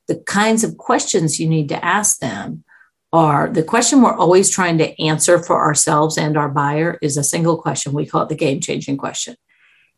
the 0.09 0.17
kinds 0.25 0.63
of 0.63 0.77
questions 0.77 1.39
you 1.39 1.47
need 1.47 1.69
to 1.69 1.85
ask 1.85 2.19
them 2.19 2.63
are 3.13 3.47
the 3.47 3.63
question 3.63 4.01
we're 4.01 4.13
always 4.13 4.49
trying 4.49 4.79
to 4.79 5.01
answer 5.01 5.41
for 5.41 5.63
ourselves 5.63 6.17
and 6.17 6.35
our 6.35 6.49
buyer 6.49 6.97
is 7.01 7.15
a 7.15 7.23
single 7.23 7.61
question. 7.61 7.93
We 7.93 8.07
call 8.07 8.23
it 8.23 8.29
the 8.29 8.35
game 8.35 8.59
changing 8.59 8.97
question. 8.97 9.35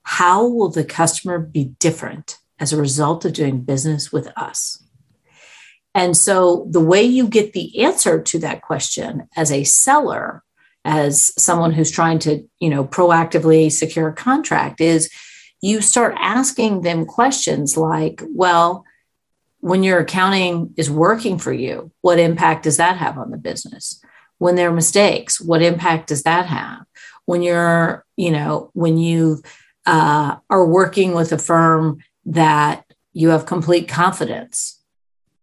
How 0.04 0.46
will 0.46 0.70
the 0.70 0.84
customer 0.84 1.40
be 1.40 1.74
different 1.80 2.38
as 2.60 2.74
a 2.74 2.80
result 2.80 3.24
of 3.24 3.34
doing 3.34 3.62
business 3.62 4.12
with 4.12 4.28
us? 4.38 4.84
And 5.96 6.16
so 6.16 6.68
the 6.70 6.80
way 6.82 7.04
you 7.04 7.28
get 7.28 7.54
the 7.54 7.84
answer 7.84 8.22
to 8.22 8.40
that 8.40 8.62
question 8.62 9.30
as 9.38 9.50
a 9.52 9.64
seller, 9.64 10.44
as 10.84 11.32
someone 11.42 11.72
who's 11.72 11.92
trying 11.92 12.20
to, 12.20 12.46
you 12.60 12.70
know, 12.70 12.84
proactively 12.84 13.72
secure 13.72 14.10
a 14.10 14.14
contract 14.14 14.82
is 14.82 15.10
you 15.62 15.80
start 15.80 16.16
asking 16.18 16.82
them 16.82 17.06
questions 17.06 17.78
like, 17.78 18.22
well, 18.34 18.84
when 19.62 19.84
your 19.84 20.00
accounting 20.00 20.74
is 20.76 20.90
working 20.90 21.38
for 21.38 21.54
you, 21.54 21.92
what 22.02 22.20
impact 22.20 22.64
does 22.64 22.78
that 22.78 22.98
have 22.98 23.18
on 23.18 23.32
the 23.32 23.38
business? 23.38 24.02
When 24.38 24.56
there 24.56 24.70
are 24.70 24.74
mistakes, 24.74 25.40
what 25.40 25.62
impact 25.62 26.08
does 26.08 26.24
that 26.24 26.48
have? 26.48 26.86
When 27.26 27.42
you're, 27.42 28.04
you 28.18 28.32
know, 28.32 28.72
when 28.74 28.98
you 28.98 29.42
uh, 29.86 30.38
are 30.50 30.66
working 30.66 31.14
with 31.14 31.32
a 31.32 31.38
firm 31.38 32.00
that 32.26 32.86
you 33.14 33.30
have 33.30 33.46
complete 33.46 33.88
confidence, 33.88 34.82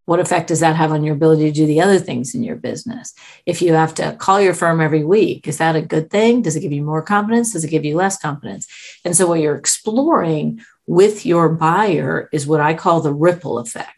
what 0.04 0.20
effect 0.20 0.48
does 0.48 0.60
that 0.60 0.74
have 0.74 0.90
on 0.90 1.04
your 1.04 1.14
ability 1.14 1.44
to 1.44 1.52
do 1.52 1.66
the 1.66 1.82
other 1.82 1.98
things 1.98 2.34
in 2.34 2.42
your 2.42 2.56
business? 2.56 3.12
If 3.44 3.60
you 3.60 3.74
have 3.74 3.94
to 3.96 4.16
call 4.16 4.40
your 4.40 4.54
firm 4.54 4.80
every 4.80 5.04
week, 5.04 5.46
is 5.46 5.58
that 5.58 5.76
a 5.76 5.82
good 5.82 6.10
thing? 6.10 6.40
Does 6.40 6.56
it 6.56 6.60
give 6.60 6.72
you 6.72 6.82
more 6.82 7.02
confidence? 7.02 7.52
Does 7.52 7.62
it 7.62 7.70
give 7.70 7.84
you 7.84 7.94
less 7.94 8.18
confidence? 8.18 8.66
And 9.04 9.14
so, 9.14 9.26
what 9.26 9.40
you're 9.40 9.54
exploring 9.54 10.60
with 10.86 11.26
your 11.26 11.50
buyer 11.50 12.30
is 12.32 12.46
what 12.46 12.62
I 12.62 12.72
call 12.72 13.02
the 13.02 13.12
ripple 13.12 13.58
effect, 13.58 13.97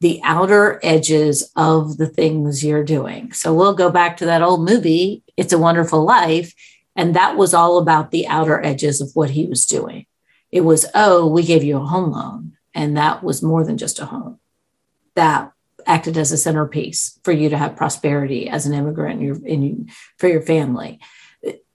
the 0.00 0.20
outer 0.22 0.78
edges 0.82 1.50
of 1.56 1.96
the 1.96 2.06
things 2.06 2.64
you're 2.64 2.84
doing. 2.84 3.32
So, 3.32 3.54
we'll 3.54 3.74
go 3.74 3.90
back 3.90 4.16
to 4.18 4.26
that 4.26 4.42
old 4.42 4.64
movie, 4.64 5.22
It's 5.36 5.52
a 5.52 5.58
Wonderful 5.58 6.04
Life. 6.04 6.54
And 6.96 7.14
that 7.14 7.36
was 7.36 7.52
all 7.52 7.78
about 7.78 8.10
the 8.10 8.26
outer 8.26 8.64
edges 8.64 9.00
of 9.00 9.10
what 9.14 9.30
he 9.30 9.46
was 9.46 9.66
doing. 9.66 10.06
It 10.50 10.62
was, 10.62 10.86
oh, 10.94 11.26
we 11.26 11.42
gave 11.42 11.62
you 11.62 11.76
a 11.76 11.86
home 11.86 12.12
loan. 12.12 12.56
And 12.74 12.96
that 12.96 13.22
was 13.22 13.42
more 13.42 13.64
than 13.64 13.76
just 13.76 14.00
a 14.00 14.06
home 14.06 14.38
that 15.14 15.52
acted 15.86 16.16
as 16.16 16.32
a 16.32 16.36
centerpiece 16.36 17.18
for 17.22 17.32
you 17.32 17.48
to 17.48 17.58
have 17.58 17.76
prosperity 17.76 18.48
as 18.48 18.66
an 18.66 18.74
immigrant 18.74 19.20
in 19.20 19.26
your, 19.26 19.46
in, 19.46 19.90
for 20.18 20.28
your 20.28 20.42
family. 20.42 21.00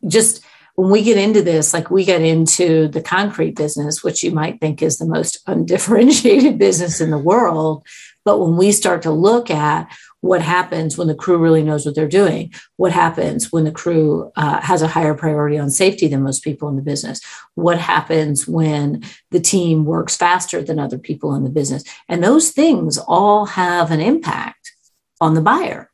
Just 0.07 0.43
when 0.75 0.89
we 0.89 1.03
get 1.03 1.17
into 1.17 1.41
this, 1.41 1.73
like 1.73 1.91
we 1.91 2.05
get 2.05 2.21
into 2.21 2.87
the 2.87 3.01
concrete 3.01 3.55
business, 3.55 4.03
which 4.03 4.23
you 4.23 4.31
might 4.31 4.59
think 4.59 4.81
is 4.81 4.97
the 4.97 5.05
most 5.05 5.37
undifferentiated 5.47 6.57
business 6.59 7.01
in 7.01 7.11
the 7.11 7.17
world. 7.17 7.85
But 8.23 8.39
when 8.39 8.57
we 8.57 8.71
start 8.71 9.01
to 9.03 9.11
look 9.11 9.49
at 9.49 9.89
what 10.21 10.41
happens 10.41 10.97
when 10.97 11.07
the 11.07 11.15
crew 11.15 11.37
really 11.37 11.63
knows 11.63 11.85
what 11.85 11.95
they're 11.95 12.07
doing, 12.07 12.53
what 12.77 12.91
happens 12.91 13.51
when 13.51 13.63
the 13.63 13.71
crew 13.71 14.31
uh, 14.35 14.61
has 14.61 14.83
a 14.83 14.87
higher 14.87 15.15
priority 15.15 15.57
on 15.57 15.69
safety 15.69 16.07
than 16.07 16.21
most 16.21 16.43
people 16.43 16.69
in 16.69 16.75
the 16.75 16.81
business, 16.81 17.21
what 17.55 17.79
happens 17.79 18.47
when 18.47 19.03
the 19.31 19.39
team 19.39 19.83
works 19.83 20.15
faster 20.15 20.61
than 20.61 20.77
other 20.77 20.99
people 20.99 21.33
in 21.33 21.43
the 21.43 21.49
business. 21.49 21.83
And 22.07 22.23
those 22.23 22.51
things 22.51 22.99
all 22.99 23.45
have 23.47 23.89
an 23.89 23.99
impact 23.99 24.71
on 25.19 25.33
the 25.33 25.41
buyer. 25.41 25.89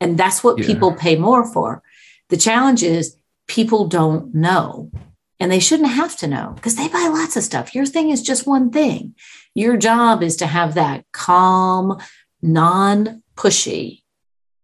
And 0.00 0.18
that's 0.18 0.44
what 0.44 0.58
yeah. 0.58 0.66
people 0.66 0.94
pay 0.94 1.16
more 1.16 1.50
for. 1.50 1.82
The 2.28 2.36
challenge 2.36 2.82
is 2.82 3.16
people 3.46 3.88
don't 3.88 4.34
know 4.34 4.90
and 5.40 5.50
they 5.50 5.60
shouldn't 5.60 5.90
have 5.90 6.16
to 6.18 6.26
know 6.26 6.52
because 6.56 6.76
they 6.76 6.88
buy 6.88 7.08
lots 7.12 7.36
of 7.36 7.42
stuff. 7.42 7.74
Your 7.74 7.86
thing 7.86 8.10
is 8.10 8.22
just 8.22 8.46
one 8.46 8.70
thing. 8.70 9.14
Your 9.58 9.76
job 9.76 10.22
is 10.22 10.36
to 10.36 10.46
have 10.46 10.74
that 10.74 11.04
calm, 11.10 11.98
non 12.40 13.24
pushy, 13.34 14.02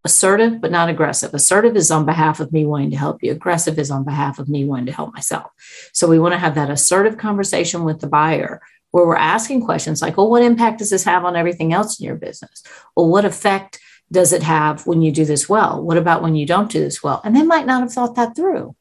assertive, 0.04 0.60
but 0.60 0.70
not 0.70 0.88
aggressive. 0.88 1.34
Assertive 1.34 1.74
is 1.74 1.90
on 1.90 2.06
behalf 2.06 2.38
of 2.38 2.52
me 2.52 2.64
wanting 2.64 2.92
to 2.92 2.96
help 2.96 3.20
you, 3.20 3.32
aggressive 3.32 3.76
is 3.80 3.90
on 3.90 4.04
behalf 4.04 4.38
of 4.38 4.48
me 4.48 4.64
wanting 4.64 4.86
to 4.86 4.92
help 4.92 5.12
myself. 5.12 5.50
So 5.92 6.06
we 6.06 6.20
want 6.20 6.34
to 6.34 6.38
have 6.38 6.54
that 6.54 6.70
assertive 6.70 7.18
conversation 7.18 7.82
with 7.82 7.98
the 7.98 8.06
buyer 8.06 8.62
where 8.92 9.04
we're 9.04 9.16
asking 9.16 9.64
questions 9.64 10.00
like, 10.00 10.16
well, 10.16 10.30
what 10.30 10.44
impact 10.44 10.78
does 10.78 10.90
this 10.90 11.02
have 11.02 11.24
on 11.24 11.34
everything 11.34 11.72
else 11.72 11.98
in 11.98 12.06
your 12.06 12.14
business? 12.14 12.62
Well, 12.94 13.08
what 13.08 13.24
effect 13.24 13.80
does 14.12 14.32
it 14.32 14.44
have 14.44 14.86
when 14.86 15.02
you 15.02 15.10
do 15.10 15.24
this 15.24 15.48
well? 15.48 15.82
What 15.82 15.96
about 15.96 16.22
when 16.22 16.36
you 16.36 16.46
don't 16.46 16.70
do 16.70 16.78
this 16.78 17.02
well? 17.02 17.20
And 17.24 17.34
they 17.34 17.42
might 17.42 17.66
not 17.66 17.80
have 17.80 17.92
thought 17.92 18.14
that 18.14 18.36
through. 18.36 18.76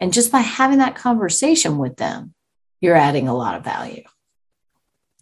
And 0.00 0.12
just 0.12 0.30
by 0.30 0.40
having 0.40 0.80
that 0.80 0.96
conversation 0.96 1.78
with 1.78 1.96
them, 1.96 2.34
you're 2.82 2.94
adding 2.94 3.26
a 3.26 3.34
lot 3.34 3.54
of 3.54 3.64
value. 3.64 4.04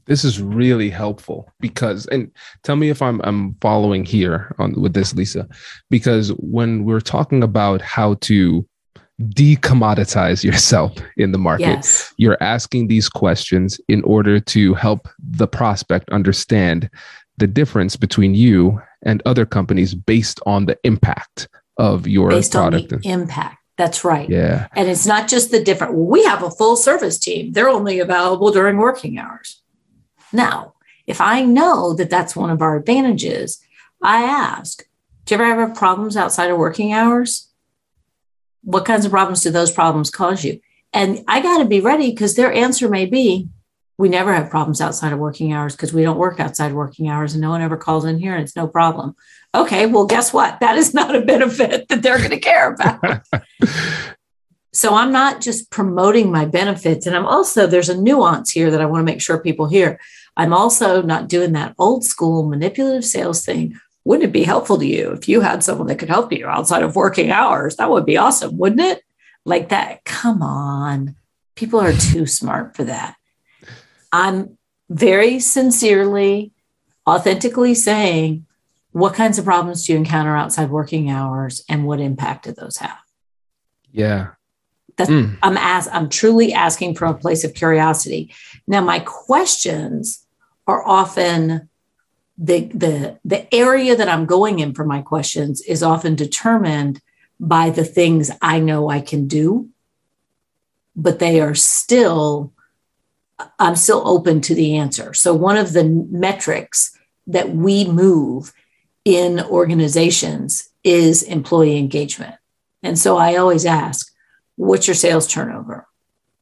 This 0.06 0.24
is 0.24 0.40
really 0.40 0.90
helpful 0.90 1.50
because, 1.60 2.06
and 2.06 2.30
tell 2.62 2.76
me 2.76 2.90
if 2.90 3.00
I'm 3.00 3.20
I'm 3.24 3.54
following 3.60 4.04
here 4.04 4.54
on 4.58 4.80
with 4.80 4.94
this, 4.94 5.14
Lisa, 5.14 5.48
because 5.90 6.30
when 6.38 6.84
we're 6.84 7.00
talking 7.00 7.42
about 7.42 7.80
how 7.80 8.14
to 8.22 8.66
decommoditize 9.20 10.42
yourself 10.42 10.92
in 11.16 11.32
the 11.32 11.38
market. 11.38 11.66
Yes. 11.66 12.12
You're 12.16 12.42
asking 12.42 12.88
these 12.88 13.08
questions 13.08 13.80
in 13.88 14.02
order 14.02 14.40
to 14.40 14.74
help 14.74 15.08
the 15.18 15.46
prospect 15.46 16.10
understand 16.10 16.90
the 17.36 17.46
difference 17.46 17.96
between 17.96 18.34
you 18.34 18.80
and 19.02 19.22
other 19.24 19.46
companies 19.46 19.94
based 19.94 20.40
on 20.46 20.66
the 20.66 20.78
impact 20.84 21.48
of 21.78 22.06
your 22.06 22.30
based 22.30 22.52
product. 22.52 22.92
On 22.92 23.00
the 23.00 23.08
impact. 23.08 23.58
That's 23.76 24.04
right. 24.04 24.28
Yeah. 24.28 24.68
And 24.74 24.88
it's 24.88 25.06
not 25.06 25.26
just 25.28 25.50
the 25.50 25.62
different, 25.62 25.94
we 25.94 26.24
have 26.24 26.42
a 26.42 26.50
full 26.50 26.76
service 26.76 27.18
team. 27.18 27.52
They're 27.52 27.68
only 27.68 27.98
available 27.98 28.52
during 28.52 28.76
working 28.76 29.18
hours. 29.18 29.62
Now, 30.34 30.74
if 31.06 31.20
I 31.20 31.42
know 31.42 31.94
that 31.94 32.10
that's 32.10 32.36
one 32.36 32.50
of 32.50 32.60
our 32.60 32.76
advantages, 32.76 33.60
I 34.02 34.22
ask, 34.22 34.86
do 35.24 35.34
you 35.34 35.40
ever 35.40 35.66
have 35.66 35.76
problems 35.76 36.16
outside 36.16 36.50
of 36.50 36.58
working 36.58 36.92
hours? 36.92 37.48
What 38.62 38.84
kinds 38.84 39.04
of 39.04 39.10
problems 39.10 39.42
do 39.42 39.50
those 39.50 39.70
problems 39.70 40.10
cause 40.10 40.44
you? 40.44 40.60
And 40.92 41.24
I 41.26 41.40
got 41.40 41.58
to 41.58 41.64
be 41.64 41.80
ready 41.80 42.10
because 42.10 42.34
their 42.34 42.52
answer 42.52 42.88
may 42.88 43.06
be, 43.06 43.48
we 43.96 44.08
never 44.08 44.34
have 44.34 44.50
problems 44.50 44.80
outside 44.80 45.12
of 45.12 45.18
working 45.18 45.52
hours 45.52 45.76
because 45.76 45.92
we 45.92 46.02
don't 46.02 46.18
work 46.18 46.40
outside 46.40 46.72
working 46.72 47.08
hours 47.08 47.34
and 47.34 47.42
no 47.42 47.50
one 47.50 47.62
ever 47.62 47.76
calls 47.76 48.04
in 48.04 48.18
here 48.18 48.34
and 48.34 48.42
it's 48.42 48.56
no 48.56 48.66
problem. 48.66 49.14
Okay, 49.54 49.86
well, 49.86 50.06
guess 50.06 50.32
what? 50.32 50.58
That 50.64 50.76
is 50.76 50.94
not 50.94 51.14
a 51.14 51.20
benefit 51.20 51.88
that 51.88 52.02
they're 52.02 52.18
going 52.18 52.30
to 52.30 52.40
care 52.40 52.72
about. 52.72 53.22
so 54.72 54.94
I'm 54.94 55.12
not 55.12 55.40
just 55.40 55.70
promoting 55.70 56.32
my 56.32 56.44
benefits. 56.44 57.06
And 57.06 57.14
I'm 57.14 57.26
also, 57.26 57.66
there's 57.66 57.88
a 57.88 58.00
nuance 58.00 58.50
here 58.50 58.70
that 58.70 58.80
I 58.80 58.86
want 58.86 59.00
to 59.00 59.12
make 59.12 59.22
sure 59.22 59.38
people 59.38 59.68
hear. 59.68 60.00
I'm 60.36 60.52
also 60.52 61.02
not 61.02 61.28
doing 61.28 61.52
that 61.52 61.74
old 61.78 62.04
school 62.04 62.48
manipulative 62.48 63.04
sales 63.04 63.44
thing. 63.44 63.78
Wouldn't 64.04 64.28
it 64.28 64.32
be 64.32 64.42
helpful 64.42 64.78
to 64.78 64.86
you 64.86 65.12
if 65.12 65.28
you 65.28 65.40
had 65.40 65.64
someone 65.64 65.86
that 65.86 65.98
could 65.98 66.08
help 66.08 66.32
you 66.32 66.46
outside 66.46 66.82
of 66.82 66.96
working 66.96 67.30
hours? 67.30 67.76
That 67.76 67.90
would 67.90 68.04
be 68.04 68.16
awesome, 68.16 68.58
wouldn't 68.58 68.80
it? 68.80 69.02
Like 69.44 69.70
that. 69.70 70.04
Come 70.04 70.42
on. 70.42 71.16
People 71.54 71.80
are 71.80 71.92
too 71.92 72.26
smart 72.26 72.76
for 72.76 72.84
that. 72.84 73.14
I'm 74.12 74.58
very 74.90 75.38
sincerely, 75.40 76.52
authentically 77.08 77.74
saying, 77.74 78.46
what 78.92 79.14
kinds 79.14 79.38
of 79.38 79.44
problems 79.44 79.86
do 79.86 79.92
you 79.92 79.98
encounter 79.98 80.36
outside 80.36 80.70
working 80.70 81.10
hours 81.10 81.62
and 81.68 81.86
what 81.86 82.00
impact 82.00 82.44
do 82.44 82.52
those 82.52 82.76
have? 82.76 82.98
Yeah. 83.90 84.30
That's, 84.96 85.10
mm. 85.10 85.36
I'm 85.42 85.56
as 85.58 85.88
I'm 85.88 86.08
truly 86.08 86.52
asking 86.52 86.94
from 86.94 87.14
a 87.14 87.18
place 87.18 87.42
of 87.42 87.54
curiosity. 87.54 88.32
Now, 88.68 88.80
my 88.80 89.00
questions 89.00 90.23
are 90.66 90.86
often 90.86 91.68
the 92.36 92.66
the 92.66 93.18
the 93.24 93.54
area 93.54 93.96
that 93.96 94.08
I'm 94.08 94.26
going 94.26 94.58
in 94.58 94.74
for 94.74 94.84
my 94.84 95.02
questions 95.02 95.60
is 95.62 95.82
often 95.82 96.14
determined 96.14 97.00
by 97.38 97.70
the 97.70 97.84
things 97.84 98.30
I 98.42 98.58
know 98.60 98.88
I 98.88 99.00
can 99.00 99.28
do, 99.28 99.68
but 100.96 101.18
they 101.18 101.40
are 101.40 101.54
still 101.54 102.52
I'm 103.58 103.76
still 103.76 104.02
open 104.06 104.40
to 104.42 104.54
the 104.54 104.76
answer. 104.76 105.14
So, 105.14 105.34
one 105.34 105.56
of 105.56 105.72
the 105.72 105.84
metrics 105.84 106.96
that 107.26 107.50
we 107.50 107.84
move 107.84 108.52
in 109.04 109.40
organizations 109.40 110.68
is 110.82 111.22
employee 111.22 111.78
engagement. 111.78 112.34
And 112.82 112.98
so, 112.98 113.16
I 113.16 113.36
always 113.36 113.66
ask, 113.66 114.12
what's 114.56 114.86
your 114.86 114.94
sales 114.94 115.26
turnover? 115.26 115.86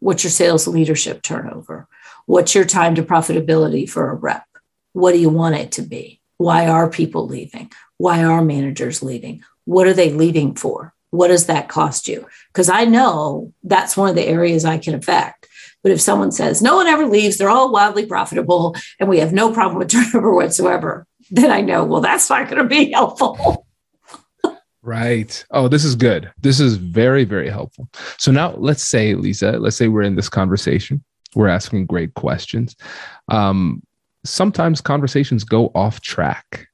What's 0.00 0.24
your 0.24 0.30
sales 0.30 0.66
leadership 0.66 1.22
turnover? 1.22 1.88
What's 2.26 2.54
your 2.54 2.64
time 2.64 2.94
to 2.96 3.02
profitability 3.02 3.88
for 3.88 4.10
a 4.10 4.14
rep? 4.14 4.44
What 4.92 5.12
do 5.12 5.18
you 5.18 5.30
want 5.30 5.56
it 5.56 5.72
to 5.72 5.82
be? 5.82 6.20
Why 6.36 6.66
are 6.66 6.88
people 6.90 7.26
leaving? 7.26 7.70
Why 7.98 8.24
are 8.24 8.44
managers 8.44 9.02
leaving? 9.02 9.42
What 9.64 9.86
are 9.86 9.94
they 9.94 10.10
leaving 10.10 10.54
for? 10.54 10.92
What 11.10 11.28
does 11.28 11.46
that 11.46 11.68
cost 11.68 12.08
you? 12.08 12.26
Because 12.52 12.68
I 12.68 12.84
know 12.84 13.52
that's 13.62 13.96
one 13.96 14.08
of 14.08 14.16
the 14.16 14.26
areas 14.26 14.64
I 14.64 14.78
can 14.78 14.94
affect 14.94 15.48
but 15.82 15.92
if 15.92 16.00
someone 16.00 16.30
says 16.30 16.62
no 16.62 16.76
one 16.76 16.86
ever 16.86 17.06
leaves, 17.06 17.36
they're 17.36 17.50
all 17.50 17.72
wildly 17.72 18.06
profitable, 18.06 18.76
and 19.00 19.08
we 19.08 19.18
have 19.18 19.32
no 19.32 19.52
problem 19.52 19.78
with 19.78 19.88
turnover 19.90 20.32
whatsoever, 20.32 21.06
then 21.30 21.50
I 21.50 21.60
know, 21.60 21.84
well, 21.84 22.00
that's 22.00 22.30
not 22.30 22.48
going 22.48 22.62
to 22.62 22.68
be 22.68 22.92
helpful. 22.92 23.66
Right. 24.84 25.44
Oh, 25.52 25.68
this 25.68 25.84
is 25.84 25.94
good. 25.94 26.32
This 26.40 26.58
is 26.58 26.76
very, 26.76 27.24
very 27.24 27.48
helpful. 27.48 27.88
So 28.18 28.32
now 28.32 28.54
let's 28.56 28.82
say, 28.82 29.14
Lisa, 29.14 29.52
let's 29.52 29.76
say 29.76 29.86
we're 29.86 30.02
in 30.02 30.16
this 30.16 30.28
conversation. 30.28 31.04
We're 31.34 31.48
asking 31.48 31.86
great 31.86 32.14
questions. 32.14 32.76
Um, 33.28 33.82
sometimes 34.24 34.80
conversations 34.80 35.44
go 35.44 35.70
off 35.74 36.00
track. 36.00 36.68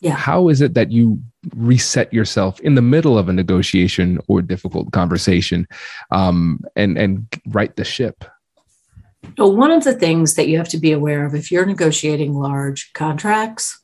Yeah. 0.00 0.16
How 0.16 0.48
is 0.48 0.60
it 0.60 0.74
that 0.74 0.90
you 0.90 1.20
reset 1.54 2.12
yourself 2.12 2.58
in 2.60 2.74
the 2.74 2.82
middle 2.82 3.16
of 3.16 3.28
a 3.28 3.32
negotiation 3.32 4.18
or 4.26 4.42
difficult 4.42 4.92
conversation 4.92 5.68
um, 6.10 6.60
and, 6.74 6.98
and 6.98 7.26
right 7.46 7.74
the 7.76 7.84
ship? 7.84 8.24
So, 9.38 9.46
one 9.46 9.70
of 9.70 9.84
the 9.84 9.94
things 9.94 10.34
that 10.34 10.48
you 10.48 10.58
have 10.58 10.68
to 10.70 10.78
be 10.78 10.90
aware 10.90 11.24
of 11.24 11.34
if 11.34 11.52
you're 11.52 11.64
negotiating 11.64 12.34
large 12.34 12.92
contracts, 12.92 13.80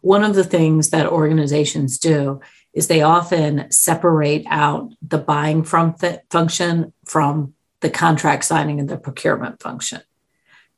one 0.00 0.24
of 0.24 0.34
the 0.34 0.44
things 0.44 0.90
that 0.90 1.06
organizations 1.06 1.98
do 1.98 2.40
is 2.74 2.88
they 2.88 3.02
often 3.02 3.70
separate 3.70 4.44
out 4.48 4.90
the 5.00 5.18
buying 5.18 5.62
from 5.62 5.94
th- 5.94 6.20
function 6.30 6.92
from 7.04 7.54
the 7.82 7.90
contract 7.90 8.44
signing 8.44 8.80
and 8.80 8.88
the 8.88 8.96
procurement 8.96 9.60
function 9.60 10.00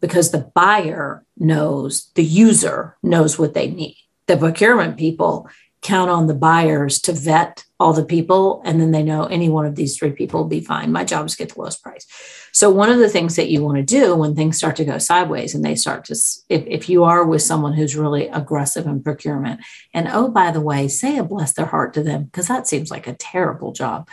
because 0.01 0.31
the 0.31 0.51
buyer 0.55 1.25
knows, 1.39 2.11
the 2.15 2.25
user 2.25 2.97
knows 3.03 3.39
what 3.39 3.55
they 3.55 3.71
need. 3.71 3.97
The 4.27 4.37
procurement 4.37 4.97
people 4.99 5.49
count 5.83 6.11
on 6.11 6.27
the 6.27 6.35
buyers 6.35 7.01
to 7.03 7.13
vet 7.13 7.64
all 7.81 7.93
the 7.93 8.05
people, 8.05 8.63
and 8.65 8.81
then 8.81 8.93
they 8.93 9.03
know 9.03 9.25
any 9.25 9.49
one 9.49 9.67
of 9.67 9.75
these 9.75 9.99
three 9.99 10.13
people 10.13 10.41
will 10.41 10.49
be 10.49 10.61
fine. 10.61 10.93
My 10.93 11.05
job 11.05 11.27
is 11.27 11.35
get 11.35 11.55
the 11.55 11.61
lowest 11.61 11.83
price. 11.83 12.07
So, 12.53 12.71
one 12.71 12.89
of 12.89 13.01
the 13.01 13.09
things 13.09 13.35
that 13.35 13.51
you 13.51 13.65
want 13.65 13.79
to 13.79 13.83
do 13.83 14.15
when 14.15 14.37
things 14.37 14.57
start 14.57 14.77
to 14.77 14.85
go 14.85 14.99
sideways 14.99 15.55
and 15.55 15.65
they 15.65 15.75
start 15.75 16.05
to, 16.07 16.13
if, 16.49 16.65
if 16.67 16.89
you 16.89 17.03
are 17.03 17.25
with 17.25 17.43
someone 17.43 17.73
who's 17.73 17.97
really 17.97 18.29
aggressive 18.29 18.87
in 18.87 19.03
procurement, 19.03 19.61
and 19.93 20.09
oh, 20.09 20.29
by 20.29 20.53
the 20.53 20.61
way, 20.61 20.87
say 20.87 21.19
a 21.19 21.25
bless 21.25 21.53
their 21.53 21.67
heart 21.67 21.95
to 21.95 22.03
them, 22.03 22.25
because 22.25 22.47
that 22.47 22.69
seems 22.69 22.93
like 22.93 23.09
a 23.09 23.15
terrible 23.15 23.73
job. 23.73 24.09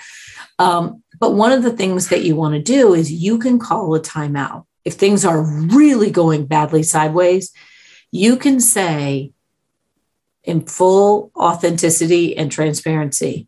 Um, 0.58 1.04
but 1.20 1.36
one 1.36 1.52
of 1.52 1.62
the 1.62 1.76
things 1.76 2.10
that 2.10 2.24
you 2.24 2.36
want 2.36 2.56
to 2.56 2.62
do 2.62 2.96
is 2.96 3.12
you 3.12 3.38
can 3.38 3.60
call 3.60 3.94
a 3.94 4.00
timeout. 4.00 4.66
If 4.84 4.96
things 4.96 5.24
are 5.24 5.42
really 5.44 6.10
going 6.10 6.48
badly 6.48 6.82
sideways, 6.82 7.54
you 8.12 8.38
can 8.38 8.60
say, 8.60 9.34
in 10.44 10.62
full 10.66 11.32
authenticity 11.36 12.36
and 12.36 12.52
transparency, 12.52 13.48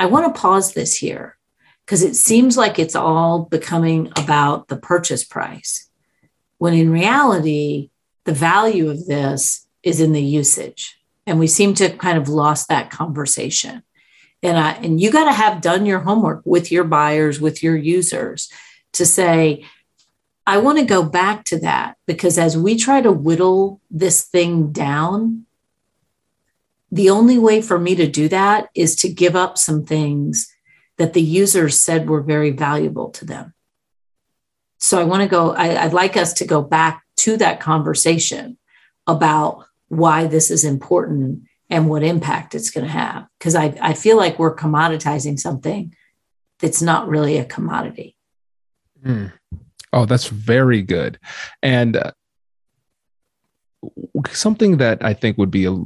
I 0.00 0.06
want 0.06 0.34
to 0.34 0.40
pause 0.40 0.72
this 0.72 0.96
here 0.96 1.36
because 1.84 2.02
it 2.02 2.16
seems 2.16 2.56
like 2.56 2.78
it's 2.78 2.96
all 2.96 3.44
becoming 3.44 4.10
about 4.16 4.68
the 4.68 4.78
purchase 4.78 5.24
price, 5.24 5.90
when 6.56 6.72
in 6.72 6.90
reality, 6.90 7.90
the 8.24 8.32
value 8.32 8.88
of 8.88 9.06
this 9.06 9.66
is 9.82 10.00
in 10.00 10.12
the 10.12 10.22
usage. 10.22 10.98
And 11.26 11.38
we 11.38 11.46
seem 11.46 11.74
to 11.74 11.90
kind 11.90 12.16
of 12.16 12.30
lost 12.30 12.68
that 12.68 12.90
conversation. 12.90 13.82
And, 14.42 14.56
I, 14.56 14.72
and 14.72 14.98
you 14.98 15.12
got 15.12 15.26
to 15.26 15.32
have 15.32 15.60
done 15.60 15.84
your 15.84 16.00
homework 16.00 16.40
with 16.46 16.72
your 16.72 16.84
buyers, 16.84 17.38
with 17.38 17.62
your 17.62 17.76
users 17.76 18.50
to 18.94 19.04
say, 19.04 19.66
I 20.46 20.58
want 20.58 20.78
to 20.78 20.84
go 20.86 21.02
back 21.02 21.44
to 21.44 21.58
that 21.60 21.98
because 22.06 22.38
as 22.38 22.56
we 22.56 22.76
try 22.76 23.02
to 23.02 23.12
whittle 23.12 23.82
this 23.90 24.24
thing 24.24 24.72
down, 24.72 25.44
the 26.90 27.10
only 27.10 27.38
way 27.38 27.62
for 27.62 27.78
me 27.78 27.94
to 27.94 28.06
do 28.06 28.28
that 28.28 28.68
is 28.74 28.96
to 28.96 29.12
give 29.12 29.36
up 29.36 29.58
some 29.58 29.84
things 29.84 30.52
that 30.98 31.12
the 31.12 31.22
users 31.22 31.78
said 31.78 32.08
were 32.08 32.20
very 32.20 32.50
valuable 32.50 33.10
to 33.10 33.24
them. 33.24 33.54
So 34.78 34.98
I 35.00 35.04
want 35.04 35.22
to 35.22 35.28
go, 35.28 35.52
I, 35.52 35.84
would 35.84 35.92
like 35.92 36.16
us 36.16 36.32
to 36.34 36.46
go 36.46 36.62
back 36.62 37.04
to 37.18 37.36
that 37.36 37.60
conversation 37.60 38.58
about 39.06 39.64
why 39.88 40.26
this 40.26 40.50
is 40.50 40.64
important 40.64 41.44
and 41.68 41.88
what 41.88 42.02
impact 42.02 42.54
it's 42.54 42.70
going 42.70 42.86
to 42.86 42.92
have. 42.92 43.26
Because 43.38 43.54
I, 43.54 43.76
I 43.80 43.94
feel 43.94 44.16
like 44.16 44.38
we're 44.38 44.56
commoditizing 44.56 45.38
something 45.38 45.94
that's 46.58 46.82
not 46.82 47.08
really 47.08 47.38
a 47.38 47.44
commodity. 47.44 48.16
Mm. 49.04 49.32
Oh, 49.92 50.06
that's 50.06 50.28
very 50.28 50.82
good. 50.82 51.18
And 51.62 51.96
uh, 51.96 52.12
something 54.30 54.78
that 54.78 55.04
I 55.04 55.14
think 55.14 55.38
would 55.38 55.50
be 55.50 55.66
a, 55.66 55.76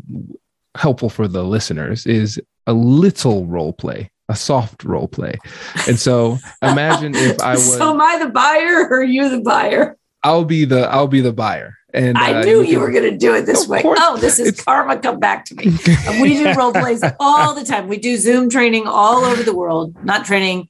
helpful 0.76 1.08
for 1.08 1.28
the 1.28 1.44
listeners 1.44 2.06
is 2.06 2.40
a 2.66 2.72
little 2.72 3.46
role 3.46 3.72
play 3.72 4.10
a 4.28 4.37
soft 4.37 4.84
role 4.84 5.08
play 5.08 5.34
and 5.87 5.98
so 5.98 6.38
imagine 6.62 7.14
if 7.14 7.40
i 7.40 7.52
was 7.52 7.76
so 7.76 7.90
am 7.92 8.00
i 8.00 8.18
the 8.18 8.30
buyer 8.30 8.88
or 8.88 9.00
are 9.00 9.04
you 9.04 9.28
the 9.28 9.40
buyer 9.40 9.96
i'll 10.22 10.44
be 10.44 10.64
the 10.64 10.88
i'll 10.90 11.08
be 11.08 11.20
the 11.20 11.32
buyer 11.32 11.74
and 11.94 12.18
I 12.18 12.40
uh, 12.40 12.42
knew 12.42 12.60
you, 12.62 12.80
were 12.80 12.90
going 12.90 13.08
to 13.08 13.16
do 13.16 13.37
it 13.37 13.42
this 13.42 13.68
way. 13.68 13.80
Course. 13.80 14.00
Oh, 14.02 14.16
this 14.16 14.40
is 14.40 14.48
it's, 14.48 14.64
karma. 14.64 14.98
Come 14.98 15.20
back 15.20 15.44
to 15.44 15.54
me. 15.54 15.66
we 16.20 16.34
do 16.34 16.52
role 16.56 16.72
plays 16.72 17.04
all 17.20 17.54
the 17.54 17.64
time. 17.64 17.87
We 17.87 17.98
do 17.98 18.16
Zoom 18.16 18.50
training 18.50 18.88
all 18.88 19.24
over 19.24 19.44
the 19.44 19.54
world, 19.54 19.94
not 20.04 20.26
training 20.26 20.68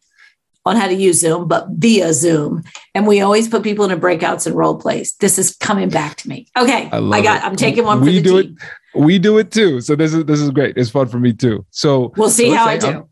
on 0.66 0.76
how 0.76 0.86
to 0.86 0.94
use 0.94 1.20
Zoom, 1.20 1.48
but 1.48 1.66
via 1.70 2.12
Zoom. 2.12 2.62
And 2.94 3.06
we 3.06 3.22
always 3.22 3.48
put 3.48 3.62
people 3.62 3.90
in 3.90 4.00
breakouts 4.00 4.46
and 4.46 4.54
role 4.54 4.76
plays. 4.76 5.14
This 5.20 5.38
is 5.38 5.56
coming 5.56 5.88
back 5.88 6.16
to 6.18 6.28
me. 6.28 6.46
Okay. 6.58 6.90
I, 6.92 6.98
I 6.98 7.22
got, 7.22 7.38
it. 7.38 7.46
I'm 7.46 7.56
taking 7.56 7.84
one 7.84 8.02
we 8.02 8.20
do 8.20 8.42
team. 8.42 8.56
It, 8.60 8.68
we 8.94 9.18
do 9.18 9.38
it 9.38 9.50
too. 9.50 9.80
So 9.80 9.96
this 9.96 10.14
is, 10.14 10.24
this 10.24 10.40
is 10.40 10.50
great. 10.50 10.76
It's 10.76 10.90
fun 10.90 11.08
for 11.08 11.18
me 11.18 11.32
too. 11.32 11.64
So 11.70 12.12
we'll 12.16 12.30
see 12.30 12.50
so 12.50 12.56
how 12.56 12.66
I 12.66 12.78
do. 12.78 12.86
I'm, 12.88 13.08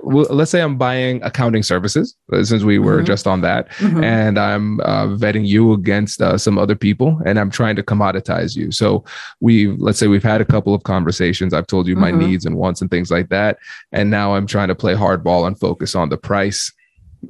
well, 0.00 0.26
let's 0.30 0.50
say 0.50 0.62
I'm 0.62 0.78
buying 0.78 1.20
accounting 1.22 1.62
services, 1.62 2.16
uh, 2.32 2.44
since 2.44 2.62
we 2.62 2.78
were 2.78 2.98
mm-hmm. 2.98 3.06
just 3.06 3.26
on 3.26 3.40
that, 3.40 3.68
mm-hmm. 3.72 4.02
and 4.02 4.38
I'm 4.38 4.80
uh, 4.80 5.08
vetting 5.08 5.46
you 5.46 5.72
against 5.72 6.22
uh, 6.22 6.38
some 6.38 6.56
other 6.56 6.76
people, 6.76 7.20
and 7.26 7.38
I'm 7.38 7.50
trying 7.50 7.74
to 7.76 7.82
commoditize 7.82 8.56
you. 8.56 8.70
So 8.70 9.04
we, 9.40 9.66
let's 9.66 9.98
say 9.98 10.06
we've 10.06 10.22
had 10.22 10.40
a 10.40 10.44
couple 10.44 10.72
of 10.72 10.84
conversations. 10.84 11.52
I've 11.52 11.66
told 11.66 11.88
you 11.88 11.96
my 11.96 12.10
mm-hmm. 12.10 12.20
needs 12.20 12.46
and 12.46 12.56
wants 12.56 12.80
and 12.80 12.90
things 12.90 13.10
like 13.10 13.28
that, 13.30 13.58
and 13.90 14.08
now 14.08 14.34
I'm 14.34 14.46
trying 14.46 14.68
to 14.68 14.74
play 14.74 14.94
hardball 14.94 15.46
and 15.46 15.58
focus 15.58 15.96
on 15.96 16.10
the 16.10 16.16
price 16.16 16.72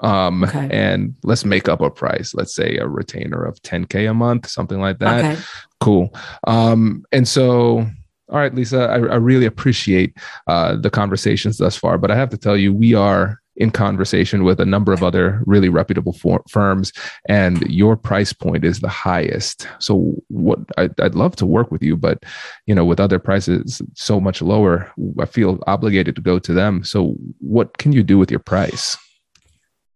um 0.00 0.44
okay. 0.44 0.68
and 0.70 1.14
let's 1.22 1.44
make 1.44 1.68
up 1.68 1.80
a 1.80 1.90
price. 1.90 2.34
Let's 2.34 2.54
say 2.54 2.76
a 2.76 2.86
retainer 2.86 3.44
of 3.44 3.60
10k 3.62 4.10
a 4.10 4.14
month 4.14 4.48
something 4.48 4.80
like 4.80 4.98
that. 4.98 5.24
Okay. 5.24 5.42
cool. 5.80 6.14
Um 6.46 7.04
and 7.12 7.26
so 7.26 7.86
all 8.30 8.38
right 8.38 8.54
lisa 8.54 8.80
i, 8.80 8.96
I 8.96 9.16
really 9.16 9.46
appreciate 9.46 10.14
uh 10.48 10.76
the 10.76 10.90
conversations 10.90 11.56
thus 11.56 11.78
far 11.78 11.96
but 11.96 12.10
i 12.10 12.14
have 12.14 12.28
to 12.28 12.36
tell 12.36 12.58
you 12.58 12.74
we 12.74 12.92
are 12.92 13.40
in 13.58 13.70
conversation 13.70 14.44
with 14.44 14.60
a 14.60 14.64
number 14.64 14.92
of 14.92 15.02
other 15.02 15.42
really 15.44 15.68
reputable 15.68 16.12
for- 16.12 16.42
firms 16.48 16.92
and 17.28 17.60
your 17.68 17.96
price 17.96 18.32
point 18.32 18.64
is 18.64 18.80
the 18.80 18.88
highest. 18.88 19.68
So 19.80 20.14
what 20.28 20.60
I, 20.78 20.88
i'd 21.00 21.14
love 21.14 21.36
to 21.36 21.46
work 21.46 21.70
with 21.70 21.82
you 21.82 21.96
but 21.96 22.24
you 22.66 22.74
know 22.74 22.84
with 22.84 23.00
other 23.00 23.18
prices 23.18 23.82
so 23.94 24.20
much 24.20 24.40
lower 24.40 24.90
i 25.20 25.26
feel 25.26 25.58
obligated 25.66 26.16
to 26.16 26.22
go 26.22 26.38
to 26.38 26.52
them. 26.52 26.84
So 26.84 27.14
what 27.40 27.78
can 27.78 27.92
you 27.92 28.02
do 28.02 28.16
with 28.16 28.30
your 28.30 28.40
price 28.40 28.96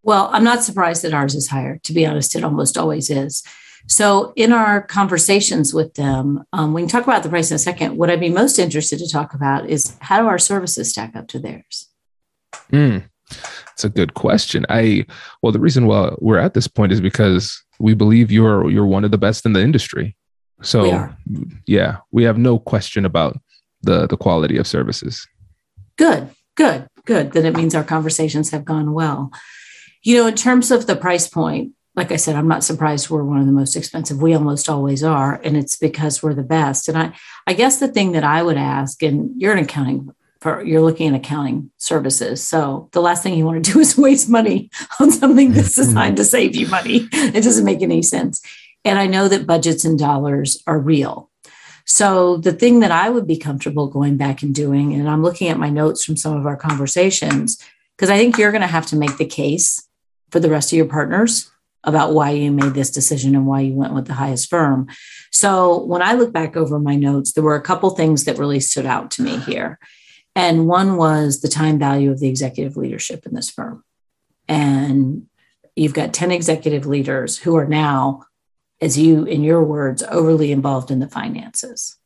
well, 0.03 0.29
I'm 0.33 0.45
not 0.45 0.65
surprised 0.65 1.03
that 1.03 1.15
ours 1.15 1.35
is 1.35 1.49
higher. 1.49 1.79
To 1.85 1.93
be 1.93 2.07
honest, 2.07 2.35
it 2.35 2.45
almost 2.45 2.77
always 2.77 3.11
is. 3.11 3.43
So, 3.89 4.33
in 4.37 4.53
our 4.53 4.83
conversations 4.83 5.75
with 5.75 5.95
them, 5.95 6.45
um, 6.53 6.73
we 6.73 6.83
can 6.83 6.89
talk 6.89 7.03
about 7.03 7.23
the 7.23 7.29
price 7.29 7.51
in 7.51 7.57
a 7.57 7.59
second. 7.59 7.97
What 7.97 8.11
I'd 8.11 8.21
be 8.21 8.31
most 8.31 8.59
interested 8.59 8.99
to 9.01 9.09
talk 9.09 9.35
about 9.35 9.69
is 9.69 9.97
how 10.01 10.21
do 10.21 10.29
our 10.29 10.39
services 10.39 10.91
stack 10.91 11.17
up 11.17 11.29
to 11.29 11.39
theirs? 11.39 11.89
Mm, 12.71 13.05
that's 13.29 13.85
a 13.85 13.89
good 13.89 14.15
question. 14.15 14.65
I 14.69 15.07
well, 15.43 15.53
the 15.53 15.61
reason 15.61 15.87
why 15.87 16.13
we're 16.19 16.39
at 16.39 16.55
this 16.55 16.69
point 16.69 16.93
is 16.93 17.01
because 17.01 17.61
we 17.81 17.95
believe 17.95 18.31
you're 18.31 18.71
you're 18.71 18.87
one 18.87 19.05
of 19.05 19.11
the 19.11 19.19
best 19.19 19.45
in 19.45 19.53
the 19.53 19.63
industry. 19.63 20.17
So, 20.63 21.09
we 21.29 21.47
yeah, 21.67 21.99
we 22.13 22.23
have 22.23 22.39
no 22.39 22.59
question 22.59 23.05
about 23.05 23.37
the 23.83 24.07
the 24.07 24.17
quality 24.17 24.59
of 24.59 24.67
services. 24.67 25.27
Good, 25.97 26.29
good, 26.55 26.87
good. 27.05 27.33
Then 27.33 27.47
it 27.47 27.57
means 27.57 27.75
our 27.75 27.85
conversations 27.85 28.51
have 28.51 28.65
gone 28.65 28.93
well. 28.93 29.33
You 30.03 30.17
know, 30.17 30.27
in 30.27 30.35
terms 30.35 30.71
of 30.71 30.87
the 30.87 30.97
price 30.97 31.29
point, 31.29 31.73
like 31.95 32.11
I 32.11 32.17
said, 32.17 32.37
I'm 32.37 32.49
not 32.49 32.65
surprised 32.65 33.11
we're 33.11 33.23
one 33.23 33.41
of 33.41 33.47
the 33.47 33.53
most 33.53 33.77
expensive. 33.77 34.23
We 34.23 34.35
almost 34.35 34.69
always 34.69 35.05
are, 35.05 35.41
and 35.45 35.57
it's 35.57 35.77
because 35.77 36.23
we're 36.23 36.35
the 36.35 36.43
best. 36.43 36.89
And 36.89 36.97
I, 36.97 37.13
I 37.47 37.53
guess 37.53 37.79
the 37.79 37.89
thing 37.89 38.13
that 38.13 38.25
I 38.25 38.43
would 38.43 38.57
ask, 38.57 39.03
and 39.03 39.31
you're 39.41 39.53
an 39.53 39.63
accounting 39.63 40.11
for 40.41 40.63
you're 40.65 40.83
looking 40.83 41.09
at 41.09 41.15
accounting 41.15 41.71
services. 41.77 42.43
So 42.43 42.89
the 42.93 43.01
last 43.01 43.23
thing 43.23 43.35
you 43.35 43.47
want 43.47 43.65
to 43.65 43.73
do 43.73 43.79
is 43.81 43.97
waste 43.97 44.29
money 44.29 44.71
on 44.99 45.11
something 45.11 45.53
that's 45.53 45.79
mm-hmm. 45.79 45.89
designed 45.89 46.17
to 46.17 46.25
save 46.25 46.57
you 46.57 46.67
money. 46.67 47.09
It 47.13 47.45
doesn't 47.45 47.65
make 47.65 47.83
any 47.83 48.03
sense. 48.03 48.43
And 48.85 48.99
I 48.99 49.07
know 49.07 49.29
that 49.29 49.47
budgets 49.47 49.85
and 49.85 49.99
dollars 49.99 50.61
are 50.67 50.79
real. 50.79 51.31
So 51.85 52.37
the 52.39 52.53
thing 52.53 52.81
that 52.81 52.91
I 52.91 53.11
would 53.11 53.27
be 53.27 53.37
comfortable 53.37 53.87
going 53.87 54.17
back 54.17 54.43
and 54.43 54.55
doing, 54.55 54.95
and 54.95 55.09
I'm 55.09 55.23
looking 55.23 55.49
at 55.49 55.59
my 55.59 55.69
notes 55.69 56.05
from 56.05 56.17
some 56.17 56.37
of 56.37 56.47
our 56.47 56.57
conversations, 56.57 57.59
because 57.97 58.11
I 58.11 58.19
think 58.19 58.39
you're 58.39 58.51
going 58.51 58.63
to 58.63 58.67
have 58.67 58.87
to 58.87 58.97
make 58.97 59.19
the 59.19 59.27
case 59.27 59.87
for 60.33 60.41
the 60.41 60.51
rest 60.51 60.73
of 60.73 60.77
your 60.77 60.87
partners 60.87 61.51
about 61.85 62.15
why 62.15 62.31
you 62.31 62.51
made 62.51 62.75
this 62.75 62.91
decision 62.91 63.35
and 63.35 63.47
why 63.47 63.61
you 63.61 63.75
went 63.75 63.95
with 63.95 64.07
the 64.07 64.15
highest 64.15 64.49
firm. 64.49 64.89
So 65.31 65.85
when 65.85 66.03
I 66.03 66.15
look 66.15 66.33
back 66.33 66.57
over 66.57 66.79
my 66.79 66.97
notes, 66.97 67.33
there 67.33 67.45
were 67.45 67.57
a 67.57 67.63
couple 67.63 67.91
things 67.91 68.25
that 68.25 68.39
really 68.39 68.61
stood 68.61 68.87
out 68.87 69.11
to 69.13 69.23
me 69.23 69.39
here. 69.39 69.79
And 70.35 70.67
one 70.67 70.97
was 70.97 71.41
the 71.41 71.49
time 71.49 71.79
value 71.79 72.11
of 72.11 72.19
the 72.19 72.29
executive 72.29 72.77
leadership 72.77 73.27
in 73.27 73.35
this 73.35 73.51
firm. 73.51 73.85
And 74.49 75.27
you've 75.77 75.95
got 75.95 76.15
10 76.15 76.31
executive 76.31 76.87
leaders 76.87 77.39
who 77.39 77.57
are 77.57 77.67
now, 77.67 78.25
as 78.81 78.97
you, 78.97 79.25
in 79.25 79.43
your 79.43 79.63
words, 79.63 80.03
overly 80.05 80.53
involved 80.53 80.91
in 80.91 81.01
the 81.01 81.09
finances. 81.09 81.99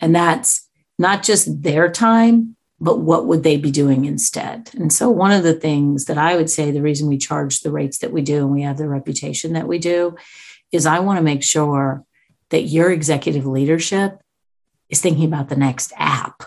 And 0.00 0.14
that's 0.14 0.68
not 0.98 1.22
just 1.22 1.62
their 1.62 1.90
time, 1.90 2.53
but 2.80 2.98
what 2.98 3.26
would 3.26 3.42
they 3.42 3.56
be 3.56 3.70
doing 3.70 4.04
instead? 4.04 4.70
And 4.74 4.92
so, 4.92 5.08
one 5.10 5.32
of 5.32 5.42
the 5.42 5.54
things 5.54 6.06
that 6.06 6.18
I 6.18 6.36
would 6.36 6.50
say 6.50 6.70
the 6.70 6.82
reason 6.82 7.08
we 7.08 7.18
charge 7.18 7.60
the 7.60 7.70
rates 7.70 7.98
that 7.98 8.12
we 8.12 8.22
do 8.22 8.38
and 8.38 8.50
we 8.50 8.62
have 8.62 8.78
the 8.78 8.88
reputation 8.88 9.52
that 9.52 9.68
we 9.68 9.78
do 9.78 10.16
is 10.72 10.86
I 10.86 10.98
want 10.98 11.18
to 11.18 11.22
make 11.22 11.42
sure 11.42 12.04
that 12.50 12.62
your 12.62 12.90
executive 12.90 13.46
leadership 13.46 14.20
is 14.88 15.00
thinking 15.00 15.24
about 15.24 15.48
the 15.48 15.56
next 15.56 15.92
app, 15.96 16.42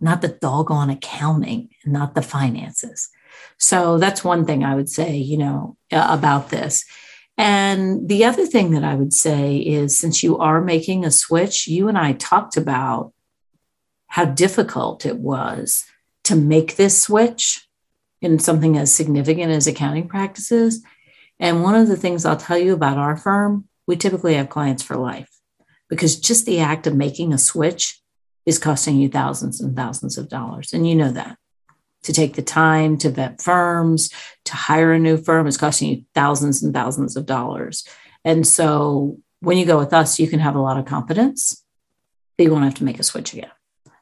not 0.00 0.20
the 0.20 0.28
doggone 0.28 0.90
accounting 0.90 1.70
not 1.84 2.14
the 2.14 2.22
finances. 2.22 3.08
So, 3.56 3.98
that's 3.98 4.22
one 4.22 4.44
thing 4.44 4.64
I 4.64 4.74
would 4.74 4.88
say, 4.88 5.16
you 5.16 5.38
know, 5.38 5.76
about 5.90 6.50
this. 6.50 6.84
And 7.38 8.08
the 8.08 8.24
other 8.24 8.46
thing 8.46 8.72
that 8.72 8.82
I 8.84 8.96
would 8.96 9.14
say 9.14 9.56
is 9.56 9.98
since 9.98 10.22
you 10.22 10.38
are 10.38 10.60
making 10.60 11.04
a 11.04 11.10
switch, 11.10 11.68
you 11.68 11.88
and 11.88 11.96
I 11.96 12.12
talked 12.14 12.56
about 12.56 13.12
how 14.08 14.24
difficult 14.24 15.06
it 15.06 15.18
was 15.18 15.86
to 16.24 16.36
make 16.36 16.76
this 16.76 17.00
switch 17.00 17.68
in 18.20 18.38
something 18.38 18.76
as 18.76 18.92
significant 18.92 19.52
as 19.52 19.66
accounting 19.66 20.08
practices. 20.08 20.82
And 21.38 21.62
one 21.62 21.74
of 21.74 21.88
the 21.88 21.96
things 21.96 22.24
I'll 22.24 22.36
tell 22.36 22.58
you 22.58 22.72
about 22.72 22.98
our 22.98 23.16
firm, 23.16 23.68
we 23.86 23.96
typically 23.96 24.34
have 24.34 24.48
clients 24.48 24.82
for 24.82 24.96
life 24.96 25.30
because 25.88 26.18
just 26.18 26.46
the 26.46 26.58
act 26.58 26.86
of 26.86 26.96
making 26.96 27.32
a 27.32 27.38
switch 27.38 28.00
is 28.44 28.58
costing 28.58 28.96
you 28.96 29.08
thousands 29.08 29.60
and 29.60 29.76
thousands 29.76 30.18
of 30.18 30.28
dollars. 30.28 30.72
And 30.72 30.88
you 30.88 30.94
know 30.94 31.12
that. 31.12 31.38
To 32.04 32.12
take 32.12 32.34
the 32.34 32.42
time 32.42 32.96
to 32.98 33.10
vet 33.10 33.42
firms, 33.42 34.10
to 34.44 34.54
hire 34.54 34.92
a 34.92 34.98
new 34.98 35.16
firm 35.16 35.46
is 35.46 35.56
costing 35.56 35.90
you 35.90 36.04
thousands 36.14 36.62
and 36.62 36.72
thousands 36.72 37.16
of 37.16 37.26
dollars. 37.26 37.86
And 38.24 38.46
so 38.46 39.18
when 39.40 39.58
you 39.58 39.66
go 39.66 39.78
with 39.78 39.92
us, 39.92 40.18
you 40.18 40.28
can 40.28 40.38
have 40.38 40.54
a 40.54 40.60
lot 40.60 40.78
of 40.78 40.86
confidence, 40.86 41.64
but 42.36 42.44
you 42.44 42.52
won't 42.52 42.64
have 42.64 42.76
to 42.76 42.84
make 42.84 42.98
a 42.98 43.02
switch 43.02 43.34
again. 43.34 43.50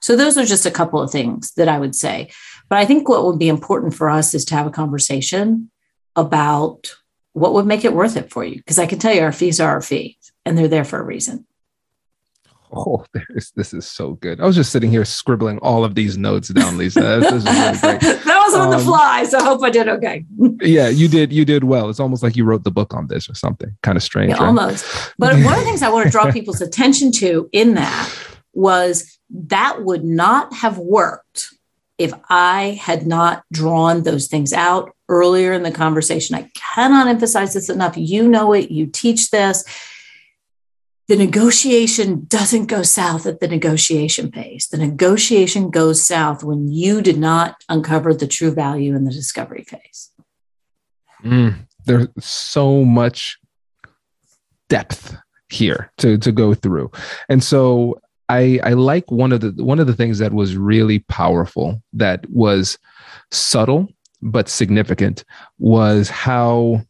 So 0.07 0.15
those 0.15 0.39
are 0.39 0.45
just 0.45 0.67
a 0.67 0.71
couple 0.71 1.03
of 1.03 1.11
things 1.11 1.51
that 1.55 1.67
I 1.67 1.81
would 1.81 1.97
say. 1.97 2.31
But 2.69 2.79
I 2.79 2.85
think 2.85 3.09
what 3.09 3.25
would 3.25 3.41
be 3.41 3.49
important 3.49 3.93
for 3.93 4.09
us 4.09 4.35
is 4.35 4.45
to 4.45 4.55
have 4.55 4.65
a 4.65 4.71
conversation 4.71 5.69
about 6.15 6.95
what 7.33 7.55
would 7.55 7.67
make 7.67 7.85
it 7.85 7.93
worth 7.93 8.17
it 8.17 8.31
for 8.31 8.45
you. 8.45 8.55
Because 8.55 8.79
I 8.79 8.87
can 8.87 9.01
tell 9.01 9.13
you 9.13 9.23
our 9.23 9.33
fees 9.33 9.59
are 9.59 9.69
our 9.69 9.83
fees 9.83 10.15
and 10.45 10.57
they're 10.57 10.69
there 10.69 10.85
for 10.85 11.01
a 11.01 11.03
reason. 11.03 11.45
Oh, 12.73 13.05
this, 13.35 13.51
this 13.51 13.75
is 13.75 13.85
so 13.85 14.13
good. 14.13 14.41
I 14.41 14.47
was 14.47 14.55
just 14.55 14.71
sitting 14.71 14.93
here 14.93 15.05
scribbling 15.05 15.59
all 15.59 15.85
of 15.85 15.97
these 15.97 16.17
notes 16.17 16.51
down, 16.51 16.79
Lisa. 16.79 17.01
This, 17.01 17.33
is 17.33 17.45
really 17.45 17.99
that 17.99 18.43
was 18.47 18.55
on 18.55 18.73
um, 18.73 18.79
the 18.79 18.85
fly, 18.85 19.25
so 19.25 19.41
I 19.41 19.43
hope 19.43 19.65
I 19.65 19.71
did 19.71 19.89
okay. 19.89 20.25
yeah, 20.61 20.89
you 20.89 21.09
did. 21.09 21.33
You 21.33 21.45
did 21.45 21.65
well. 21.65 21.91
It's 21.91 21.99
almost 21.99 22.23
like 22.23 22.37
you 22.37 22.45
wrote 22.45 22.63
the 22.63 22.71
book 22.71 22.95
on 22.95 23.09
this 23.09 23.29
or 23.29 23.35
something. 23.35 23.77
Kind 23.83 23.97
of 23.97 24.05
strange. 24.05 24.31
Yeah, 24.31 24.37
right? 24.37 24.47
almost. 24.47 24.85
But 25.19 25.35
one 25.43 25.55
of 25.55 25.59
the 25.59 25.65
things 25.65 25.83
I 25.83 25.89
want 25.89 26.07
to 26.07 26.13
draw 26.13 26.31
people's 26.33 26.61
attention 26.61 27.11
to 27.13 27.49
in 27.53 27.75
that 27.75 28.13
was 28.53 29.16
that 29.31 29.83
would 29.83 30.05
not 30.05 30.53
have 30.55 30.79
worked 30.79 31.49
if 31.99 32.13
I 32.29 32.79
had 32.81 33.07
not 33.07 33.45
drawn 33.53 34.03
those 34.03 34.27
things 34.27 34.53
out 34.53 34.95
earlier 35.09 35.53
in 35.53 35.63
the 35.63 35.71
conversation. 35.71 36.37
I 36.37 36.51
cannot 36.55 37.09
emphasize 37.09 37.55
this 37.55 37.71
enough. 37.71 37.97
You 37.97 38.29
know 38.29 38.53
it. 38.53 38.71
You 38.71 38.87
teach 38.87 39.31
this 39.31 39.65
the 41.09 41.17
negotiation 41.17 42.25
doesn't 42.27 42.67
go 42.67 42.83
south 42.83 43.27
at 43.27 43.39
the 43.39 43.47
negotiation 43.47 44.33
phase. 44.33 44.67
The 44.69 44.79
negotiation 44.79 45.71
goes 45.71 46.03
south 46.03 46.43
when 46.43 46.69
you 46.69 47.01
did 47.01 47.17
not 47.17 47.63
uncover 47.69 48.13
the 48.13 48.27
true 48.27 48.51
value 48.51 48.97
in 48.97 49.05
the 49.05 49.13
discovery 49.13 49.63
phase. 49.63 50.11
Mm, 51.25 51.67
there's 51.85 52.09
so 52.19 52.85
much 52.85 53.39
depth 54.69 55.17
here 55.49 55.93
to, 55.99 56.19
to 56.19 56.33
go 56.33 56.55
through. 56.55 56.91
And 57.29 57.43
so 57.43 58.01
I, 58.29 58.61
I 58.65 58.73
like 58.73 59.11
one 59.11 59.33
of 59.33 59.41
the 59.41 59.65
one 59.65 59.79
of 59.79 59.87
the 59.87 59.95
things 59.95 60.19
that 60.19 60.33
was 60.33 60.57
really 60.57 61.01
powerful 61.01 61.83
that 61.93 62.29
was 62.31 62.79
subtle 63.31 63.89
but 64.23 64.49
significant 64.49 65.25
was 65.59 66.09
how 66.09 66.83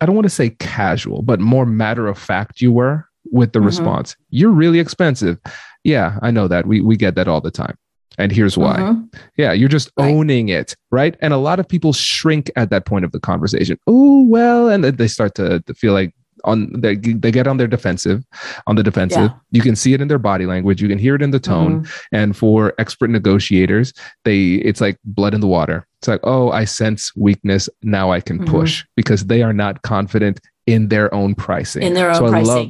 I 0.00 0.06
don't 0.06 0.14
want 0.14 0.26
to 0.26 0.30
say 0.30 0.50
casual, 0.50 1.22
but 1.22 1.40
more 1.40 1.66
matter 1.66 2.06
of 2.06 2.18
fact 2.18 2.60
you 2.60 2.72
were 2.72 3.08
with 3.30 3.52
the 3.52 3.58
mm-hmm. 3.58 3.66
response. 3.66 4.16
You're 4.30 4.50
really 4.50 4.78
expensive. 4.78 5.38
Yeah, 5.84 6.18
I 6.22 6.30
know 6.30 6.48
that. 6.48 6.66
We 6.66 6.80
we 6.80 6.96
get 6.96 7.14
that 7.16 7.28
all 7.28 7.40
the 7.40 7.50
time. 7.50 7.76
And 8.18 8.32
here's 8.32 8.58
why. 8.58 8.78
Mm-hmm. 8.78 9.18
Yeah, 9.36 9.52
you're 9.52 9.68
just 9.68 9.92
right. 9.96 10.10
owning 10.10 10.48
it, 10.48 10.74
right? 10.90 11.16
And 11.20 11.32
a 11.32 11.36
lot 11.36 11.60
of 11.60 11.68
people 11.68 11.92
shrink 11.92 12.50
at 12.56 12.68
that 12.70 12.84
point 12.84 13.04
of 13.04 13.12
the 13.12 13.20
conversation. 13.20 13.78
Oh, 13.86 14.24
well, 14.24 14.68
and 14.68 14.82
they 14.82 15.06
start 15.06 15.36
to, 15.36 15.60
to 15.60 15.74
feel 15.74 15.92
like 15.92 16.12
on 16.48 16.80
they, 16.80 16.96
they 16.96 17.30
get 17.30 17.46
on 17.46 17.56
their 17.56 17.68
defensive 17.68 18.24
on 18.66 18.76
the 18.76 18.82
defensive 18.82 19.30
yeah. 19.30 19.36
you 19.50 19.60
can 19.60 19.76
see 19.76 19.94
it 19.94 20.00
in 20.00 20.08
their 20.08 20.18
body 20.18 20.46
language 20.46 20.82
you 20.82 20.88
can 20.88 20.98
hear 20.98 21.14
it 21.14 21.22
in 21.22 21.30
the 21.30 21.40
tone 21.40 21.82
mm-hmm. 21.82 22.16
and 22.16 22.36
for 22.36 22.74
expert 22.78 23.10
negotiators 23.10 23.92
they 24.24 24.54
it's 24.54 24.80
like 24.80 24.98
blood 25.04 25.34
in 25.34 25.40
the 25.40 25.46
water 25.46 25.86
it's 26.00 26.08
like 26.08 26.20
oh 26.24 26.50
i 26.50 26.64
sense 26.64 27.14
weakness 27.14 27.68
now 27.82 28.10
i 28.10 28.20
can 28.20 28.38
mm-hmm. 28.38 28.50
push 28.50 28.84
because 28.96 29.26
they 29.26 29.42
are 29.42 29.52
not 29.52 29.82
confident 29.82 30.40
in 30.68 30.88
their 30.88 31.12
own 31.14 31.34
pricing. 31.34 31.82
In 31.82 31.94
their 31.94 32.10
own 32.10 32.16
so 32.16 32.28
pricing. 32.28 32.46
Love, 32.46 32.68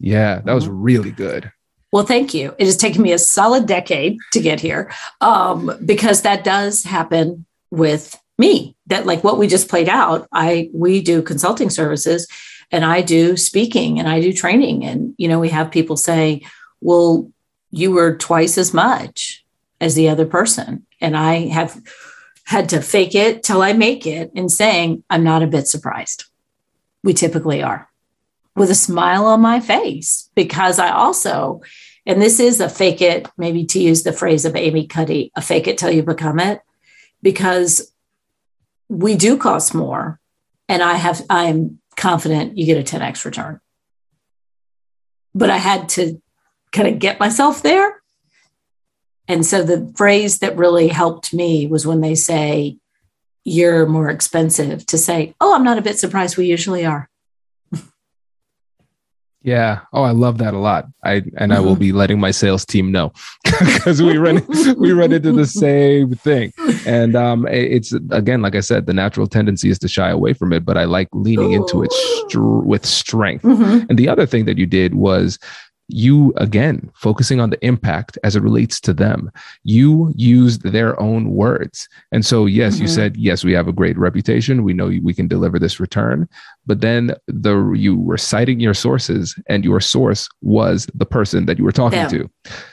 yeah, 0.00 0.40
that 0.40 0.54
was 0.54 0.64
mm-hmm. 0.64 0.82
really 0.82 1.10
good. 1.10 1.52
Well, 1.92 2.06
thank 2.06 2.32
you. 2.32 2.54
It 2.58 2.64
has 2.64 2.76
taken 2.76 3.02
me 3.02 3.12
a 3.12 3.18
solid 3.18 3.66
decade 3.66 4.16
to 4.32 4.40
get 4.40 4.60
here 4.60 4.90
um, 5.20 5.70
because 5.84 6.22
that 6.22 6.42
does 6.42 6.82
happen 6.82 7.44
with 7.70 8.18
me. 8.38 8.74
That 8.86 9.04
like 9.04 9.22
what 9.22 9.38
we 9.38 9.46
just 9.46 9.68
played 9.68 9.90
out. 9.90 10.26
I 10.32 10.70
we 10.72 11.02
do 11.02 11.22
consulting 11.22 11.68
services, 11.68 12.26
and 12.70 12.84
I 12.84 13.02
do 13.02 13.36
speaking 13.36 13.98
and 13.98 14.08
I 14.08 14.20
do 14.20 14.32
training, 14.32 14.84
and 14.84 15.14
you 15.18 15.28
know 15.28 15.40
we 15.40 15.50
have 15.50 15.70
people 15.70 15.96
say, 15.96 16.42
"Well, 16.80 17.30
you 17.70 17.92
were 17.92 18.16
twice 18.16 18.58
as 18.58 18.74
much 18.74 19.44
as 19.80 19.94
the 19.94 20.08
other 20.08 20.26
person," 20.26 20.86
and 21.00 21.16
I 21.16 21.48
have 21.48 21.80
had 22.44 22.68
to 22.70 22.80
fake 22.80 23.14
it 23.14 23.42
till 23.42 23.62
I 23.62 23.72
make 23.72 24.06
it, 24.06 24.30
and 24.36 24.50
saying 24.50 25.02
I'm 25.08 25.24
not 25.24 25.42
a 25.42 25.48
bit 25.48 25.68
surprised. 25.68 26.24
We 27.02 27.14
typically 27.14 27.62
are 27.62 27.88
with 28.56 28.70
a 28.70 28.74
smile 28.74 29.26
on 29.26 29.40
my 29.40 29.60
face 29.60 30.30
because 30.34 30.78
I 30.78 30.90
also, 30.90 31.60
and 32.06 32.22
this 32.22 32.38
is 32.38 32.60
a 32.60 32.68
fake 32.68 33.02
it, 33.02 33.28
maybe 33.36 33.64
to 33.66 33.80
use 33.80 34.02
the 34.02 34.12
phrase 34.12 34.44
of 34.44 34.56
Amy 34.56 34.86
Cuddy, 34.86 35.32
a 35.34 35.42
fake 35.42 35.66
it 35.66 35.78
till 35.78 35.90
you 35.90 36.02
become 36.02 36.38
it, 36.38 36.60
because 37.22 37.92
we 38.88 39.16
do 39.16 39.36
cost 39.36 39.74
more. 39.74 40.20
And 40.68 40.82
I 40.82 40.94
have, 40.94 41.22
I 41.28 41.44
am 41.44 41.80
confident 41.96 42.56
you 42.58 42.66
get 42.66 42.78
a 42.78 42.96
10x 42.98 43.24
return. 43.24 43.60
But 45.34 45.50
I 45.50 45.58
had 45.58 45.88
to 45.90 46.20
kind 46.72 46.88
of 46.88 46.98
get 46.98 47.20
myself 47.20 47.62
there. 47.62 48.00
And 49.26 49.44
so 49.44 49.62
the 49.62 49.92
phrase 49.96 50.40
that 50.40 50.56
really 50.56 50.88
helped 50.88 51.32
me 51.32 51.66
was 51.66 51.86
when 51.86 52.00
they 52.00 52.14
say, 52.14 52.76
you're 53.44 53.86
more 53.86 54.08
expensive 54.08 54.86
to 54.86 54.98
say, 54.98 55.34
oh, 55.40 55.54
I'm 55.54 55.64
not 55.64 55.78
a 55.78 55.82
bit 55.82 55.98
surprised. 55.98 56.36
We 56.36 56.46
usually 56.46 56.84
are. 56.84 57.08
Yeah. 59.44 59.80
Oh, 59.92 60.02
I 60.02 60.12
love 60.12 60.38
that 60.38 60.54
a 60.54 60.58
lot. 60.58 60.86
I 61.04 61.22
and. 61.36 61.52
I 61.52 61.60
will 61.60 61.72
mm-hmm. 61.72 61.80
be 61.80 61.92
letting 61.92 62.18
my 62.18 62.30
sales 62.30 62.64
team 62.64 62.90
know 62.90 63.12
because 63.44 64.02
we 64.02 64.16
run 64.16 64.44
we 64.78 64.92
run 64.92 65.12
into 65.12 65.32
the 65.32 65.46
same 65.46 66.14
thing. 66.14 66.52
And 66.86 67.14
um, 67.14 67.46
it's 67.48 67.92
again, 68.10 68.40
like 68.40 68.54
I 68.54 68.60
said, 68.60 68.86
the 68.86 68.94
natural 68.94 69.26
tendency 69.26 69.68
is 69.68 69.78
to 69.80 69.88
shy 69.88 70.08
away 70.08 70.32
from 70.32 70.54
it, 70.54 70.64
but 70.64 70.78
I 70.78 70.84
like 70.84 71.08
leaning 71.12 71.52
into 71.52 71.82
it 71.82 71.92
str- 71.92 72.40
with 72.40 72.86
strength. 72.86 73.44
Mm-hmm. 73.44 73.86
And 73.90 73.98
the 73.98 74.08
other 74.08 74.24
thing 74.24 74.46
that 74.46 74.56
you 74.56 74.64
did 74.64 74.94
was 74.94 75.38
you 75.88 76.32
again 76.36 76.90
focusing 76.94 77.40
on 77.40 77.50
the 77.50 77.64
impact 77.64 78.18
as 78.24 78.36
it 78.36 78.42
relates 78.42 78.80
to 78.80 78.92
them. 78.92 79.30
You 79.62 80.12
used 80.16 80.62
their 80.62 80.98
own 81.00 81.30
words. 81.30 81.88
And 82.12 82.24
so 82.24 82.46
yes 82.46 82.74
mm-hmm. 82.74 82.82
you 82.82 82.88
said 82.88 83.16
yes 83.16 83.44
we 83.44 83.52
have 83.52 83.68
a 83.68 83.72
great 83.72 83.98
reputation. 83.98 84.64
We 84.64 84.72
know 84.72 84.86
we 85.02 85.14
can 85.14 85.28
deliver 85.28 85.58
this 85.58 85.80
return. 85.80 86.28
But 86.66 86.80
then 86.80 87.14
the 87.26 87.72
you 87.72 87.98
were 87.98 88.18
citing 88.18 88.60
your 88.60 88.74
sources 88.74 89.38
and 89.48 89.64
your 89.64 89.80
source 89.80 90.28
was 90.40 90.88
the 90.94 91.06
person 91.06 91.46
that 91.46 91.58
you 91.58 91.64
were 91.64 91.72
talking 91.72 91.98
yeah. 91.98 92.08
to. 92.08 92.30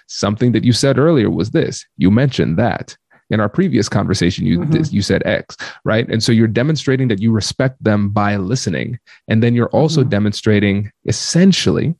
Something 0.07 0.53
that 0.53 0.63
you 0.63 0.73
said 0.73 0.97
earlier 0.97 1.29
was 1.29 1.51
this. 1.51 1.85
You 1.97 2.11
mentioned 2.11 2.57
that. 2.57 2.95
In 3.29 3.39
our 3.39 3.47
previous 3.47 3.87
conversation 3.87 4.45
you 4.45 4.59
mm-hmm. 4.59 4.71
this, 4.71 4.91
you 4.91 5.01
said 5.01 5.21
x 5.25 5.55
right? 5.85 6.07
And 6.09 6.21
so 6.21 6.33
you're 6.33 6.47
demonstrating 6.47 7.07
that 7.07 7.21
you 7.21 7.31
respect 7.31 7.81
them 7.81 8.09
by 8.09 8.35
listening. 8.35 8.99
And 9.29 9.41
then 9.41 9.55
you're 9.55 9.69
also 9.69 10.01
mm-hmm. 10.01 10.09
demonstrating 10.09 10.91
essentially 11.05 11.95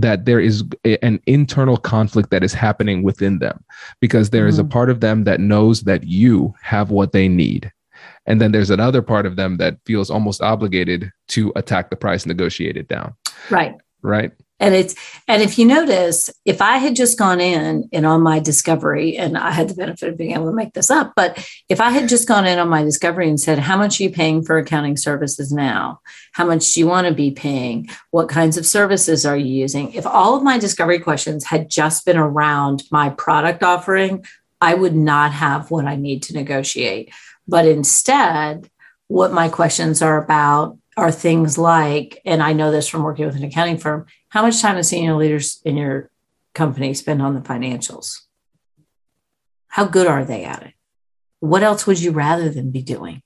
that 0.00 0.24
there 0.24 0.40
is 0.40 0.64
a, 0.84 1.02
an 1.04 1.20
internal 1.26 1.76
conflict 1.76 2.30
that 2.30 2.44
is 2.44 2.54
happening 2.54 3.02
within 3.02 3.38
them 3.38 3.64
because 4.00 4.30
there 4.30 4.42
mm-hmm. 4.42 4.48
is 4.50 4.58
a 4.58 4.62
mm-hmm. 4.62 4.70
part 4.70 4.90
of 4.90 5.00
them 5.00 5.24
that 5.24 5.40
knows 5.40 5.82
that 5.82 6.04
you 6.04 6.54
have 6.62 6.90
what 6.90 7.12
they 7.12 7.28
need 7.28 7.72
and 8.26 8.40
then 8.40 8.52
there's 8.52 8.70
another 8.70 9.02
part 9.02 9.26
of 9.26 9.36
them 9.36 9.56
that 9.56 9.78
feels 9.86 10.10
almost 10.10 10.42
obligated 10.42 11.10
to 11.28 11.52
attack 11.56 11.90
the 11.90 11.96
price 11.96 12.26
negotiate 12.26 12.76
it 12.76 12.88
down 12.88 13.14
right 13.50 13.74
right 14.02 14.32
and 14.58 14.74
it's 14.74 14.94
and 15.28 15.42
if 15.42 15.58
you 15.58 15.66
notice 15.66 16.30
if 16.44 16.62
i 16.62 16.78
had 16.78 16.96
just 16.96 17.18
gone 17.18 17.40
in 17.40 17.88
and 17.92 18.06
on 18.06 18.22
my 18.22 18.38
discovery 18.38 19.16
and 19.16 19.36
i 19.36 19.50
had 19.50 19.68
the 19.68 19.74
benefit 19.74 20.08
of 20.08 20.16
being 20.16 20.32
able 20.32 20.46
to 20.46 20.52
make 20.52 20.72
this 20.72 20.90
up 20.90 21.12
but 21.14 21.38
if 21.68 21.80
i 21.80 21.90
had 21.90 22.08
just 22.08 22.26
gone 22.26 22.46
in 22.46 22.58
on 22.58 22.68
my 22.68 22.82
discovery 22.82 23.28
and 23.28 23.40
said 23.40 23.58
how 23.58 23.76
much 23.76 24.00
are 24.00 24.04
you 24.04 24.10
paying 24.10 24.42
for 24.42 24.58
accounting 24.58 24.96
services 24.96 25.52
now? 25.52 26.00
How 26.32 26.46
much 26.46 26.72
do 26.72 26.80
you 26.80 26.86
want 26.86 27.06
to 27.06 27.14
be 27.14 27.30
paying? 27.30 27.88
What 28.10 28.28
kinds 28.28 28.56
of 28.56 28.66
services 28.66 29.26
are 29.26 29.36
you 29.36 29.46
using? 29.46 29.92
If 29.92 30.06
all 30.06 30.36
of 30.36 30.42
my 30.42 30.58
discovery 30.58 30.98
questions 30.98 31.44
had 31.44 31.68
just 31.68 32.04
been 32.04 32.16
around 32.16 32.84
my 32.90 33.10
product 33.10 33.62
offering 33.62 34.24
i 34.60 34.72
would 34.74 34.94
not 34.94 35.32
have 35.32 35.70
what 35.70 35.84
i 35.86 35.96
need 35.96 36.22
to 36.24 36.34
negotiate. 36.34 37.12
But 37.48 37.66
instead 37.66 38.70
what 39.08 39.32
my 39.32 39.48
questions 39.48 40.02
are 40.02 40.22
about 40.22 40.78
are 40.96 41.12
things 41.12 41.58
like, 41.58 42.20
and 42.24 42.42
I 42.42 42.52
know 42.52 42.70
this 42.70 42.88
from 42.88 43.02
working 43.02 43.26
with 43.26 43.36
an 43.36 43.44
accounting 43.44 43.78
firm, 43.78 44.06
how 44.28 44.42
much 44.42 44.60
time 44.60 44.76
do 44.76 44.82
senior 44.82 45.14
leaders 45.14 45.60
in 45.64 45.76
your 45.76 46.10
company 46.54 46.94
spend 46.94 47.20
on 47.20 47.34
the 47.34 47.40
financials? 47.40 48.20
How 49.68 49.84
good 49.84 50.06
are 50.06 50.24
they 50.24 50.44
at 50.44 50.62
it? 50.62 50.72
What 51.40 51.62
else 51.62 51.86
would 51.86 52.00
you 52.00 52.12
rather 52.12 52.48
than 52.48 52.70
be 52.70 52.82
doing? 52.82 53.22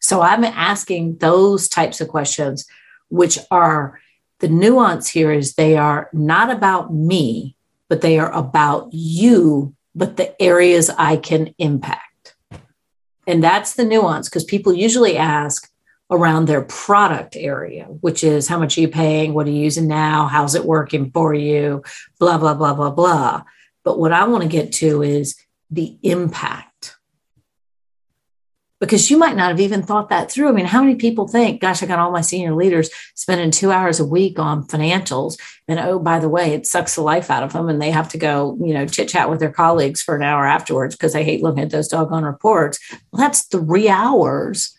So 0.00 0.22
I'm 0.22 0.44
asking 0.44 1.18
those 1.18 1.68
types 1.68 2.00
of 2.00 2.08
questions, 2.08 2.66
which 3.08 3.38
are 3.50 4.00
the 4.40 4.48
nuance 4.48 5.08
here 5.08 5.32
is 5.32 5.54
they 5.54 5.76
are 5.76 6.08
not 6.12 6.50
about 6.50 6.92
me, 6.92 7.56
but 7.88 8.00
they 8.00 8.18
are 8.18 8.32
about 8.32 8.88
you, 8.92 9.74
but 9.94 10.16
the 10.16 10.40
areas 10.40 10.90
I 10.90 11.16
can 11.16 11.54
impact. 11.58 12.36
And 13.26 13.42
that's 13.42 13.74
the 13.74 13.84
nuance 13.84 14.28
because 14.28 14.44
people 14.44 14.72
usually 14.72 15.16
ask, 15.16 15.67
around 16.10 16.46
their 16.46 16.62
product 16.62 17.36
area, 17.36 17.84
which 17.84 18.24
is 18.24 18.48
how 18.48 18.58
much 18.58 18.78
are 18.78 18.80
you 18.80 18.88
paying? 18.88 19.34
What 19.34 19.46
are 19.46 19.50
you 19.50 19.60
using 19.60 19.88
now? 19.88 20.26
How's 20.26 20.54
it 20.54 20.64
working 20.64 21.10
for 21.10 21.34
you? 21.34 21.82
Blah, 22.18 22.38
blah, 22.38 22.54
blah, 22.54 22.74
blah, 22.74 22.90
blah. 22.90 23.42
But 23.84 23.98
what 23.98 24.12
I 24.12 24.26
want 24.26 24.42
to 24.42 24.48
get 24.48 24.72
to 24.74 25.02
is 25.02 25.36
the 25.70 25.98
impact. 26.02 26.96
Because 28.80 29.10
you 29.10 29.18
might 29.18 29.34
not 29.36 29.48
have 29.48 29.58
even 29.58 29.82
thought 29.82 30.08
that 30.10 30.30
through. 30.30 30.48
I 30.48 30.52
mean, 30.52 30.64
how 30.64 30.80
many 30.80 30.94
people 30.94 31.26
think, 31.26 31.60
gosh, 31.60 31.82
I 31.82 31.86
got 31.86 31.98
all 31.98 32.12
my 32.12 32.20
senior 32.20 32.54
leaders 32.54 32.90
spending 33.16 33.50
two 33.50 33.72
hours 33.72 33.98
a 33.98 34.06
week 34.06 34.38
on 34.38 34.68
financials. 34.68 35.36
And 35.66 35.80
oh, 35.80 35.98
by 35.98 36.20
the 36.20 36.28
way, 36.28 36.54
it 36.54 36.64
sucks 36.64 36.94
the 36.94 37.02
life 37.02 37.28
out 37.28 37.42
of 37.42 37.52
them. 37.52 37.68
And 37.68 37.82
they 37.82 37.90
have 37.90 38.08
to 38.10 38.18
go, 38.18 38.56
you 38.60 38.72
know, 38.72 38.86
chit 38.86 39.08
chat 39.08 39.28
with 39.28 39.40
their 39.40 39.50
colleagues 39.50 40.00
for 40.00 40.14
an 40.14 40.22
hour 40.22 40.46
afterwards 40.46 40.94
because 40.94 41.12
they 41.12 41.24
hate 41.24 41.42
looking 41.42 41.64
at 41.64 41.70
those 41.70 41.88
doggone 41.88 42.24
reports. 42.24 42.78
Well, 43.10 43.20
that's 43.20 43.46
three 43.46 43.88
hours 43.88 44.77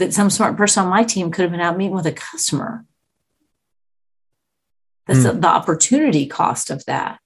that 0.00 0.12
some 0.12 0.30
smart 0.30 0.56
person 0.56 0.82
on 0.82 0.90
my 0.90 1.04
team 1.04 1.30
could 1.30 1.42
have 1.42 1.50
been 1.52 1.60
out 1.60 1.76
meeting 1.76 1.94
with 1.94 2.06
a 2.06 2.12
customer. 2.12 2.84
That's 5.06 5.20
mm. 5.20 5.40
the 5.40 5.48
opportunity 5.48 6.26
cost 6.26 6.70
of 6.70 6.84
that. 6.86 7.18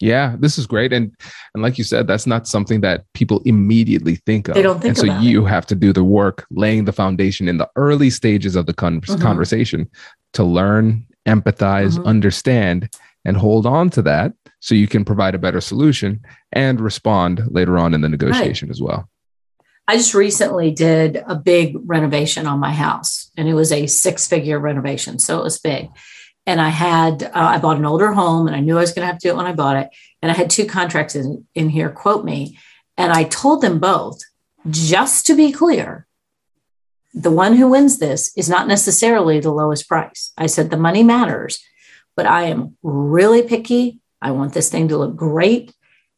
Yeah, 0.00 0.34
this 0.40 0.58
is 0.58 0.66
great. 0.66 0.92
And 0.92 1.14
and 1.54 1.62
like 1.62 1.78
you 1.78 1.84
said, 1.84 2.08
that's 2.08 2.26
not 2.26 2.48
something 2.48 2.80
that 2.80 3.04
people 3.14 3.40
immediately 3.44 4.16
think 4.16 4.48
of. 4.48 4.54
They 4.54 4.62
don't 4.62 4.80
think 4.80 4.98
and 4.98 4.98
so 4.98 5.20
you 5.20 5.46
it. 5.46 5.48
have 5.48 5.64
to 5.66 5.76
do 5.76 5.92
the 5.92 6.02
work, 6.02 6.44
laying 6.50 6.84
the 6.86 6.92
foundation 6.92 7.48
in 7.48 7.58
the 7.58 7.70
early 7.76 8.10
stages 8.10 8.56
of 8.56 8.66
the 8.66 8.74
con- 8.74 9.00
mm-hmm. 9.00 9.22
conversation 9.22 9.88
to 10.32 10.42
learn, 10.42 11.06
empathize, 11.26 11.92
mm-hmm. 11.92 12.06
understand, 12.06 12.92
and 13.24 13.36
hold 13.36 13.64
on 13.64 13.90
to 13.90 14.02
that 14.02 14.32
so 14.58 14.74
you 14.74 14.88
can 14.88 15.04
provide 15.04 15.36
a 15.36 15.38
better 15.38 15.60
solution 15.60 16.20
and 16.52 16.80
respond 16.80 17.42
later 17.48 17.78
on 17.78 17.94
in 17.94 18.00
the 18.00 18.08
negotiation 18.08 18.68
right. 18.68 18.74
as 18.74 18.80
well. 18.80 19.08
I 19.88 19.96
just 19.96 20.14
recently 20.14 20.70
did 20.70 21.22
a 21.26 21.34
big 21.34 21.76
renovation 21.84 22.46
on 22.46 22.60
my 22.60 22.72
house, 22.72 23.30
and 23.36 23.48
it 23.48 23.54
was 23.54 23.72
a 23.72 23.86
six 23.86 24.26
figure 24.26 24.58
renovation. 24.58 25.18
So 25.18 25.38
it 25.38 25.44
was 25.44 25.58
big 25.58 25.90
and 26.46 26.60
I 26.60 26.68
had 26.68 27.22
uh, 27.22 27.30
I 27.34 27.58
bought 27.58 27.76
an 27.76 27.86
older 27.86 28.12
home 28.12 28.46
and 28.46 28.56
I 28.56 28.60
knew 28.60 28.76
I 28.76 28.80
was 28.80 28.92
going 28.92 29.06
to 29.06 29.12
have 29.12 29.18
to 29.20 29.28
do 29.28 29.32
it 29.32 29.36
when 29.36 29.46
I 29.46 29.52
bought 29.52 29.76
it. 29.76 29.90
And 30.20 30.30
I 30.30 30.34
had 30.34 30.50
two 30.50 30.66
contracts 30.66 31.14
in, 31.14 31.46
in 31.54 31.68
here 31.68 31.90
quote 31.90 32.24
me, 32.24 32.58
and 32.96 33.12
I 33.12 33.24
told 33.24 33.62
them 33.62 33.78
both 33.78 34.20
just 34.70 35.26
to 35.26 35.34
be 35.34 35.50
clear, 35.50 36.06
the 37.14 37.30
one 37.30 37.56
who 37.56 37.68
wins 37.68 37.98
this 37.98 38.36
is 38.36 38.48
not 38.48 38.68
necessarily 38.68 39.40
the 39.40 39.50
lowest 39.50 39.88
price. 39.88 40.32
I 40.36 40.46
said 40.46 40.70
the 40.70 40.76
money 40.76 41.02
matters, 41.02 41.62
but 42.16 42.26
I 42.26 42.44
am 42.44 42.76
really 42.82 43.42
picky. 43.42 44.00
I 44.20 44.30
want 44.30 44.54
this 44.54 44.70
thing 44.70 44.88
to 44.88 44.96
look 44.96 45.16
great. 45.16 45.74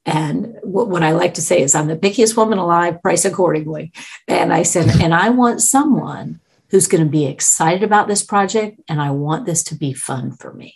And 0.07 0.57
what, 0.63 1.03
I 1.03 1.13
like 1.13 1.35
to 1.35 1.43
say 1.43 1.63
is, 1.63 1.75
I'm 1.75 1.87
the 1.87 1.97
pickiest 1.97 2.37
woman 2.37 2.59
alive, 2.59 3.01
price 3.01 3.25
accordingly. 3.25 3.93
And 4.29 4.53
I 4.53 4.63
said, 4.63 5.01
and 5.01 5.15
I 5.15 5.31
want 5.31 5.63
someone 5.63 6.41
who's 6.69 6.87
going 6.87 7.05
to 7.05 7.11
be 7.11 7.27
excited 7.27 7.83
about 7.83 8.09
this 8.09 8.23
project. 8.23 8.81
And 8.89 9.01
I 9.01 9.11
want 9.11 9.47
this 9.47 9.63
to 9.65 9.75
be 9.75 9.93
fun 9.95 10.33
for 10.33 10.53
me. 10.53 10.75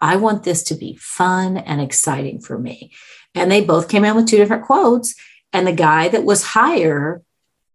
I 0.00 0.16
want 0.16 0.44
this 0.44 0.62
to 0.64 0.74
be 0.74 0.96
fun 1.00 1.58
and 1.58 1.80
exciting 1.80 2.40
for 2.40 2.58
me. 2.58 2.92
And 3.34 3.50
they 3.50 3.62
both 3.62 3.88
came 3.88 4.04
in 4.04 4.16
with 4.16 4.26
two 4.26 4.36
different 4.36 4.64
quotes. 4.64 5.14
And 5.52 5.66
the 5.66 5.72
guy 5.72 6.08
that 6.08 6.24
was 6.24 6.42
higher 6.42 7.22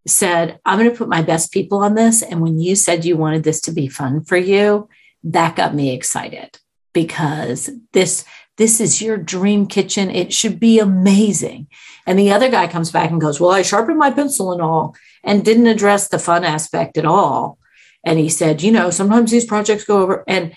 said, 0.08 0.60
I'm 0.66 0.80
going 0.80 0.90
to 0.90 0.98
put 0.98 1.10
my 1.10 1.22
best 1.22 1.52
people 1.52 1.80
on 1.80 1.96
this. 1.96 2.22
And 2.24 2.42
when 2.42 2.60
you 2.60 2.76
said 2.76 3.06
you 3.06 3.18
wanted 3.18 3.44
this 3.44 3.62
to 3.62 3.72
be 3.72 3.88
fun 3.88 4.24
for 4.24 4.38
you, 4.38 4.90
that 5.24 5.56
got 5.56 5.76
me 5.76 5.94
excited 5.94 6.58
because 6.94 7.70
this 7.94 8.26
this 8.58 8.82
is 8.82 9.02
your 9.02 9.18
dream 9.18 9.68
kitchen. 9.68 10.10
It 10.10 10.34
should 10.34 10.60
be 10.60 10.80
amazing. 10.80 11.68
And 12.06 12.18
the 12.18 12.32
other 12.32 12.50
guy 12.50 12.68
comes 12.68 12.92
back 12.92 13.12
and 13.12 13.22
goes, 13.22 13.40
Well, 13.40 13.52
I 13.52 13.62
sharpened 13.62 14.00
my 14.00 14.12
pencil 14.12 14.52
and 14.52 14.62
all, 14.62 14.96
and 15.24 15.46
didn't 15.46 15.68
address 15.68 16.08
the 16.08 16.20
fun 16.20 16.44
aspect 16.44 16.98
at 16.98 17.06
all. 17.06 17.60
And 18.04 18.20
he 18.20 18.30
said, 18.30 18.62
You 18.62 18.72
know, 18.72 18.90
sometimes 18.90 19.32
these 19.32 19.46
projects 19.46 19.84
go 19.84 20.02
over. 20.02 20.24
And 20.28 20.56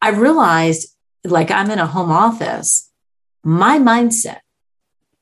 I 0.00 0.10
realized, 0.10 0.94
like, 1.24 1.50
I'm 1.50 1.70
in 1.70 1.80
a 1.80 1.86
home 1.86 2.10
office, 2.10 2.90
my 3.42 3.78
mindset, 3.78 4.40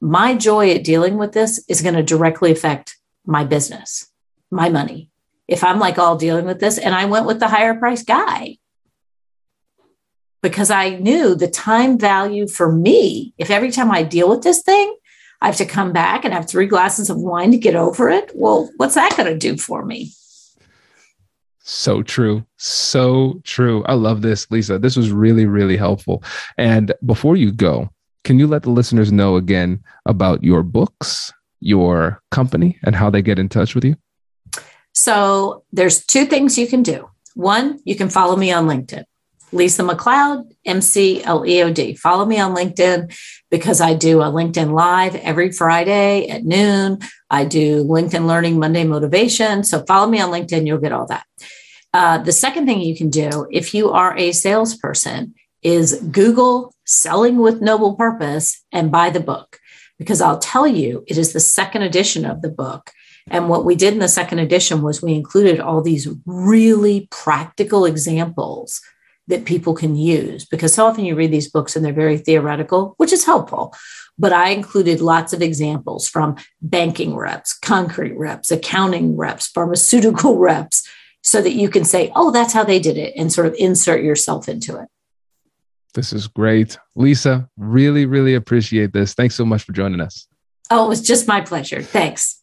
my 0.01 0.34
joy 0.34 0.70
at 0.72 0.84
dealing 0.84 1.16
with 1.16 1.32
this 1.32 1.64
is 1.68 1.80
going 1.80 1.94
to 1.94 2.03
directly 2.03 2.53
affect 2.53 2.97
my 3.24 3.44
business, 3.44 4.12
my 4.51 4.68
money. 4.68 5.11
If 5.49 5.64
I'm 5.64 5.78
like 5.78 5.99
all 5.99 6.16
dealing 6.16 6.44
with 6.44 6.61
this, 6.61 6.76
and 6.76 6.94
I 6.94 7.07
went 7.07 7.26
with 7.26 7.40
the 7.40 7.49
higher 7.49 7.74
price 7.74 8.03
guy, 8.03 8.59
because 10.49 10.70
I 10.70 10.90
knew 10.90 11.34
the 11.34 11.49
time 11.49 11.99
value 11.99 12.47
for 12.47 12.70
me, 12.70 13.34
if 13.36 13.51
every 13.51 13.72
time 13.72 13.90
I 13.90 14.05
deal 14.05 14.28
with 14.28 14.42
this 14.42 14.62
thing, 14.62 14.94
I 15.40 15.47
have 15.47 15.57
to 15.57 15.66
come 15.66 15.92
back 15.92 16.24
and 16.24 16.32
have 16.32 16.49
three 16.49 16.66
glasses 16.66 17.11
of 17.11 17.18
wine 17.18 17.51
to 17.51 17.59
get 17.59 17.74
over 17.74 18.09
it. 18.09 18.30
Well, 18.32 18.70
what's 18.76 18.94
that 18.94 19.16
going 19.16 19.28
to 19.28 19.36
do 19.36 19.57
for 19.57 19.84
me? 19.84 20.12
So 21.59 22.01
true. 22.05 22.47
So 22.59 23.40
true. 23.42 23.82
I 23.86 23.94
love 23.94 24.22
this, 24.22 24.49
Lisa. 24.53 24.78
This 24.78 24.94
was 24.94 25.11
really, 25.11 25.47
really 25.47 25.76
helpful. 25.76 26.22
And 26.57 26.94
before 27.05 27.34
you 27.34 27.51
go, 27.51 27.90
can 28.22 28.38
you 28.38 28.47
let 28.47 28.62
the 28.62 28.70
listeners 28.70 29.11
know 29.11 29.34
again 29.34 29.82
about 30.07 30.44
your 30.44 30.62
books, 30.62 31.32
your 31.59 32.22
company, 32.30 32.78
and 32.84 32.94
how 32.94 33.11
they 33.11 33.20
get 33.20 33.40
in 33.40 33.49
touch 33.49 33.74
with 33.74 33.84
you? 33.84 33.97
So 34.94 35.64
there's 35.72 36.07
two 36.07 36.24
things 36.24 36.57
you 36.57 36.68
can 36.68 36.84
do. 36.84 37.11
One, 37.34 37.80
you 37.84 37.97
can 37.97 38.11
follow 38.11 38.36
me 38.36 38.53
on 38.53 38.68
LinkedIn. 38.68 39.03
Lisa 39.53 39.82
McLeod, 39.82 40.53
M 40.64 40.80
C 40.80 41.22
L 41.22 41.47
E 41.47 41.62
O 41.62 41.72
D. 41.72 41.94
Follow 41.94 42.24
me 42.24 42.38
on 42.38 42.55
LinkedIn 42.55 43.16
because 43.51 43.80
I 43.80 43.94
do 43.94 44.20
a 44.20 44.26
LinkedIn 44.26 44.72
Live 44.72 45.14
every 45.16 45.53
Friday 45.53 46.28
at 46.28 46.44
noon. 46.44 46.99
I 47.30 47.44
do 47.44 47.84
LinkedIn 47.84 48.26
Learning 48.26 48.59
Monday 48.59 48.84
Motivation. 48.84 49.64
So 49.64 49.84
follow 49.84 50.09
me 50.09 50.20
on 50.20 50.30
LinkedIn, 50.30 50.66
you'll 50.66 50.78
get 50.78 50.92
all 50.92 51.07
that. 51.07 51.26
Uh, 51.92 52.18
the 52.18 52.32
second 52.32 52.66
thing 52.66 52.80
you 52.80 52.97
can 52.97 53.09
do 53.09 53.47
if 53.51 53.72
you 53.72 53.90
are 53.90 54.16
a 54.18 54.32
salesperson 54.32 55.34
is 55.62 56.01
Google 56.11 56.74
Selling 56.84 57.38
with 57.38 57.61
Noble 57.61 57.94
Purpose 57.94 58.64
and 58.70 58.92
buy 58.92 59.11
the 59.11 59.20
book 59.20 59.59
because 59.99 60.20
I'll 60.20 60.38
tell 60.38 60.66
you, 60.66 61.05
it 61.07 61.16
is 61.16 61.32
the 61.32 61.40
second 61.40 61.82
edition 61.82 62.24
of 62.24 62.42
the 62.42 62.51
book. 62.51 62.90
And 63.28 63.49
what 63.49 63.64
we 63.64 63.74
did 63.74 63.92
in 63.92 63.99
the 63.99 64.09
second 64.09 64.38
edition 64.38 64.82
was 64.82 65.03
we 65.03 65.14
included 65.14 65.59
all 65.59 65.82
these 65.82 66.09
really 66.26 67.09
practical 67.11 67.84
examples 67.84 68.80
that 69.29 69.45
people 69.45 69.74
can 69.74 69.97
use 69.97 70.45
because 70.45 70.74
so 70.74 70.87
often 70.87 71.05
you 71.05 71.16
read 71.16 71.33
these 71.33 71.51
books 71.51 71.74
and 71.74 71.85
they're 71.85 71.93
very 71.93 72.18
theoretical, 72.18 72.95
which 72.97 73.12
is 73.12 73.24
helpful. 73.24 73.74
But 74.18 74.33
I 74.33 74.51
included 74.51 75.01
lots 75.01 75.33
of 75.33 75.43
examples 75.43 76.09
from 76.09 76.37
banking 76.62 77.16
reps, 77.16 77.53
concrete 77.59 78.16
reps, 78.16 78.51
accounting 78.51 79.16
reps, 79.16 79.49
pharmaceutical 79.49 80.39
reps, 80.39 80.89
so 81.22 81.43
that 81.43 81.55
you 81.55 81.68
can 81.68 81.85
say, 81.85 82.12
oh, 82.14 82.31
that's 82.31 82.53
how 82.53 82.62
they 82.62 82.79
did 82.79 82.97
it, 82.97 83.12
and 83.16 83.33
sort 83.33 83.49
of 83.49 83.55
insert 83.59 84.03
yourself 84.03 84.49
into 84.49 84.79
it. 84.79 84.89
This 85.93 86.12
is 86.12 86.29
great. 86.29 86.79
Lisa, 86.95 87.49
really, 87.57 88.07
really 88.07 88.35
appreciate 88.35 88.93
this. 88.93 89.14
Thanks 89.14 89.35
so 89.35 89.45
much 89.45 89.64
for 89.64 89.72
joining 89.72 90.01
us. 90.01 90.29
Oh, 90.70 90.85
it 90.87 90.89
was 90.89 91.03
just 91.03 91.27
my 91.27 91.41
pleasure. 91.41 91.83
Thanks. 91.83 92.43